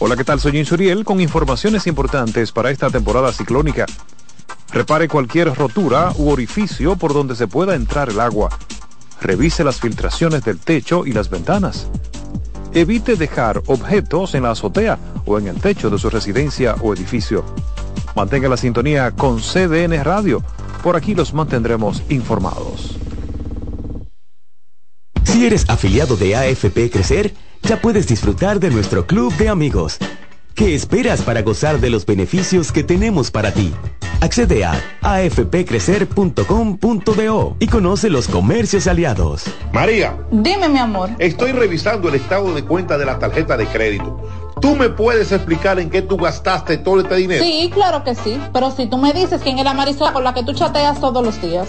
[0.00, 0.38] Hola, ¿qué tal?
[0.38, 3.84] Soy Insuriel con informaciones importantes para esta temporada ciclónica.
[4.70, 8.48] Repare cualquier rotura u orificio por donde se pueda entrar el agua.
[9.20, 11.88] Revise las filtraciones del techo y las ventanas.
[12.74, 17.44] Evite dejar objetos en la azotea o en el techo de su residencia o edificio.
[18.14, 20.44] Mantenga la sintonía con CDN Radio.
[20.80, 22.96] Por aquí los mantendremos informados.
[25.24, 29.98] Si eres afiliado de AFP Crecer, ya puedes disfrutar de nuestro club de amigos.
[30.54, 33.72] ¿Qué esperas para gozar de los beneficios que tenemos para ti?
[34.20, 39.44] Accede a afpcrecer.com.do y conoce los comercios aliados.
[39.72, 40.16] María.
[40.32, 41.10] Dime, mi amor.
[41.20, 44.20] Estoy revisando el estado de cuenta de la tarjeta de crédito.
[44.60, 47.44] ¿Tú me puedes explicar en qué tú gastaste todo este dinero?
[47.44, 48.40] Sí, claro que sí.
[48.52, 51.24] Pero si tú me dices quién es la Marisol con la que tú chateas todos
[51.24, 51.68] los días.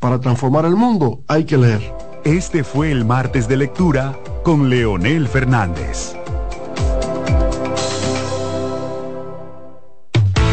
[0.00, 1.94] Para transformar el mundo hay que leer.
[2.24, 6.14] Este fue el martes de lectura con Leonel Fernández.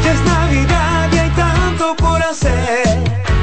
[0.04, 2.84] Ya es Navidad y hay tanto por hacer.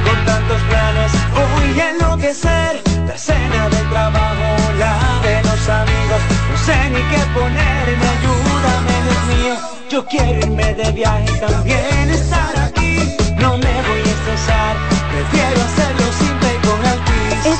[0.04, 2.82] Con tantos planes voy a enloquecer.
[3.06, 6.20] La cena del trabajo, la de los amigos.
[6.50, 9.54] No sé ni qué ponerme, ayúdame, Dios mío.
[9.88, 11.93] Yo quiero irme de viaje también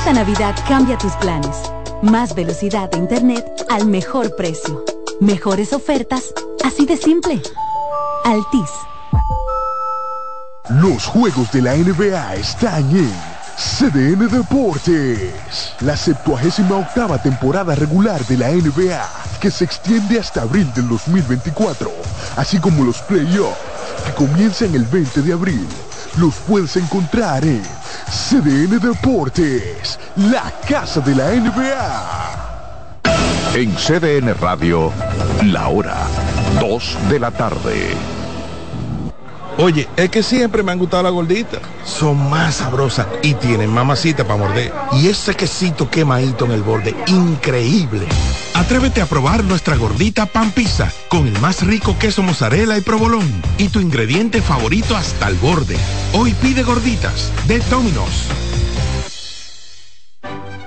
[0.05, 1.57] Esta Navidad cambia tus planes.
[2.03, 4.85] Más velocidad de Internet al mejor precio.
[5.19, 6.31] Mejores ofertas,
[6.63, 7.41] así de simple.
[8.23, 8.69] Altis.
[10.69, 13.11] Los juegos de la NBA están en
[13.57, 15.73] CDN Deportes.
[15.79, 21.91] La 78 octava temporada regular de la NBA, que se extiende hasta abril del 2024,
[22.35, 23.57] así como los playoffs,
[24.05, 25.67] que comienzan el 20 de abril.
[26.17, 27.61] Los puedes encontrar en
[28.09, 33.01] CDN Deportes, la casa de la NBA.
[33.53, 34.93] En CDN Radio,
[35.43, 36.07] la hora
[36.61, 37.89] 2 de la tarde.
[39.57, 41.59] Oye, es que siempre me han gustado las gorditas.
[41.83, 44.71] Son más sabrosas y tienen mamacita para morder.
[44.93, 48.07] Y ese quesito quemadito en el borde, increíble.
[48.55, 53.29] Atrévete a probar nuestra gordita pan pizza con el más rico queso mozzarella y provolón
[53.57, 55.75] y tu ingrediente favorito hasta el borde.
[56.13, 58.29] Hoy pide gorditas de Domino's.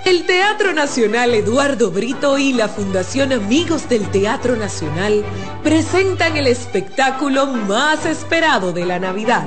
[0.05, 5.25] El Teatro Nacional Eduardo Brito y la Fundación Amigos del Teatro Nacional
[5.63, 9.47] presentan el espectáculo más esperado de la Navidad.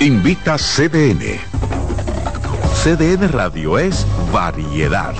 [0.00, 1.40] Invita CDN.
[2.74, 5.14] CDN Radio es variedad.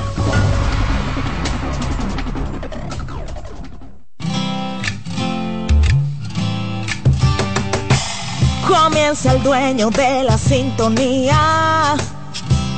[8.67, 11.97] Comienza el dueño de la sintonía.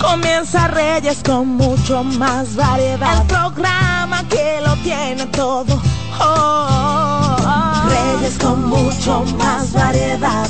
[0.01, 3.23] Comienza Reyes con mucho más variedad.
[3.23, 5.83] El programa que lo tiene todo.
[6.21, 7.89] Oh, oh, oh.
[7.89, 10.50] Reyes con mucho más variedad.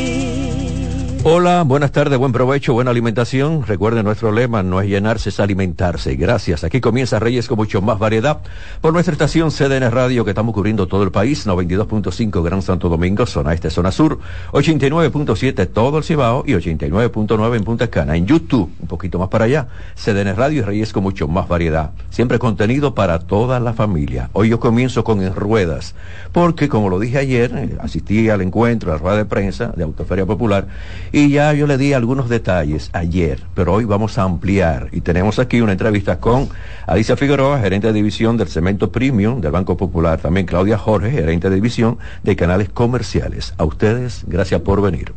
[1.23, 3.63] Hola, buenas tardes, buen provecho, buena alimentación.
[3.67, 6.15] Recuerden nuestro lema, no es llenarse, es alimentarse.
[6.15, 6.63] Gracias.
[6.63, 8.39] Aquí comienza Reyes con mucho más variedad
[8.81, 13.27] por nuestra estación CDN Radio que estamos cubriendo todo el país, 92.5 Gran Santo Domingo,
[13.27, 14.17] zona este, zona sur,
[14.53, 18.17] 89.7 todo el Cibao y 89.9 en Punta Cana.
[18.17, 21.91] En YouTube, un poquito más para allá, CDN Radio y Reyes con mucho más variedad.
[22.09, 24.31] Siempre contenido para toda la familia.
[24.33, 25.93] Hoy yo comienzo con En Ruedas,
[26.31, 29.83] porque como lo dije ayer, eh, asistí al encuentro, a la rueda de prensa de
[29.83, 30.65] Autoferia Popular
[31.11, 35.39] y ya yo le di algunos detalles ayer, pero hoy vamos a ampliar y tenemos
[35.39, 36.49] aquí una entrevista con
[36.87, 41.49] Alicia Figueroa, gerente de división del Cemento Premium del Banco Popular, también Claudia Jorge, gerente
[41.49, 43.53] de división de canales comerciales.
[43.57, 45.13] A ustedes, gracias por venir.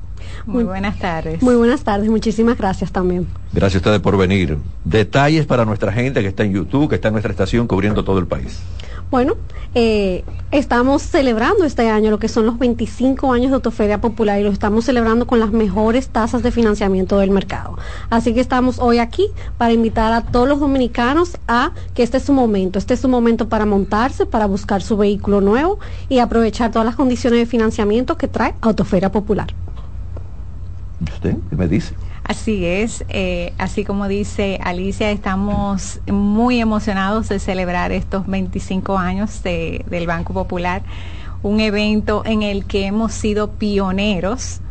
[0.46, 1.42] Muy buenas tardes.
[1.42, 3.26] Muy buenas tardes, muchísimas gracias también.
[3.52, 4.58] Gracias a ustedes por venir.
[4.84, 8.18] Detalles para nuestra gente que está en YouTube, que está en nuestra estación cubriendo todo
[8.18, 8.60] el país.
[9.14, 9.34] Bueno,
[9.76, 14.42] eh, estamos celebrando este año lo que son los 25 años de Autoferia Popular y
[14.42, 17.78] lo estamos celebrando con las mejores tasas de financiamiento del mercado.
[18.10, 22.24] Así que estamos hoy aquí para invitar a todos los dominicanos a que este es
[22.24, 26.72] su momento, este es su momento para montarse, para buscar su vehículo nuevo y aprovechar
[26.72, 29.46] todas las condiciones de financiamiento que trae Autoferia Popular.
[31.00, 31.94] ¿Usted me dice?
[32.24, 39.42] Así es, eh, así como dice Alicia, estamos muy emocionados de celebrar estos 25 años
[39.42, 40.82] de, del Banco Popular,
[41.42, 44.62] un evento en el que hemos sido pioneros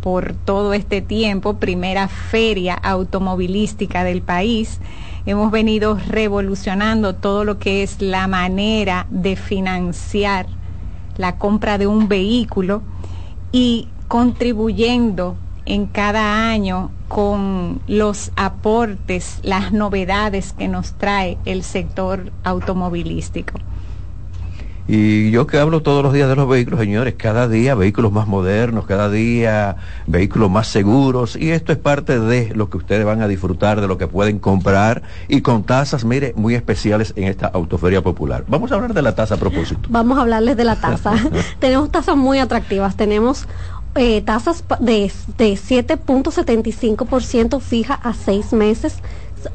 [0.00, 4.78] por todo este tiempo, primera feria automovilística del país.
[5.26, 10.46] Hemos venido revolucionando todo lo que es la manera de financiar
[11.16, 12.82] la compra de un vehículo
[13.50, 15.36] y contribuyendo
[15.66, 23.58] en cada año con los aportes, las novedades que nos trae el sector automovilístico.
[24.88, 28.26] Y yo que hablo todos los días de los vehículos, señores, cada día vehículos más
[28.26, 33.22] modernos, cada día vehículos más seguros, y esto es parte de lo que ustedes van
[33.22, 37.46] a disfrutar, de lo que pueden comprar, y con tasas, mire, muy especiales en esta
[37.46, 38.44] autoferia popular.
[38.48, 39.88] Vamos a hablar de la tasa a propósito.
[39.88, 41.14] Vamos a hablarles de la tasa.
[41.60, 43.46] tenemos tasas muy atractivas, tenemos
[43.94, 48.96] eh, tasas de, de 7.75% fija a seis meses,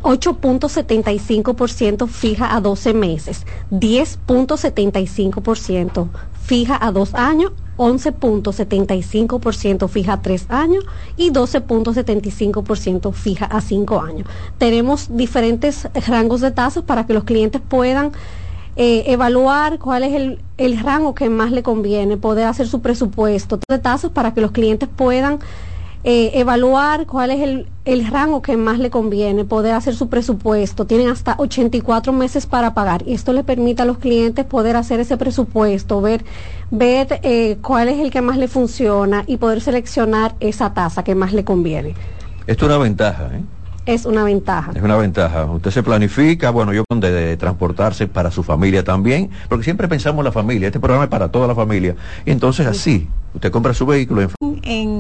[0.04, 6.08] 8.75% fija a 12 meses, 10.75%
[6.48, 10.84] fija a dos años, 11.75% fija a tres años
[11.16, 14.28] y 12.75% fija a cinco años.
[14.58, 18.14] Tenemos diferentes rangos de tasas para que los clientes puedan
[18.78, 23.60] eh, evaluar cuál es el, el rango que más le conviene, poder hacer su presupuesto
[23.68, 25.40] de tasas para que los clientes puedan
[26.04, 30.86] eh, evaluar cuál es el, el rango que más le conviene, poder hacer su presupuesto.
[30.86, 35.00] Tienen hasta 84 meses para pagar y esto le permite a los clientes poder hacer
[35.00, 36.24] ese presupuesto, ver,
[36.70, 41.16] ver eh, cuál es el que más le funciona y poder seleccionar esa tasa que
[41.16, 41.96] más le conviene.
[42.46, 43.42] Esto es una ventaja, ¿eh?
[43.88, 44.74] Es una ventaja.
[44.76, 45.46] Es una ventaja.
[45.46, 50.20] Usted se planifica, bueno, yo de, de transportarse para su familia también, porque siempre pensamos
[50.20, 50.68] en la familia.
[50.68, 51.96] Este programa es para toda la familia.
[52.26, 54.30] Y entonces así, usted compra su vehículo en
[54.64, 54.96] En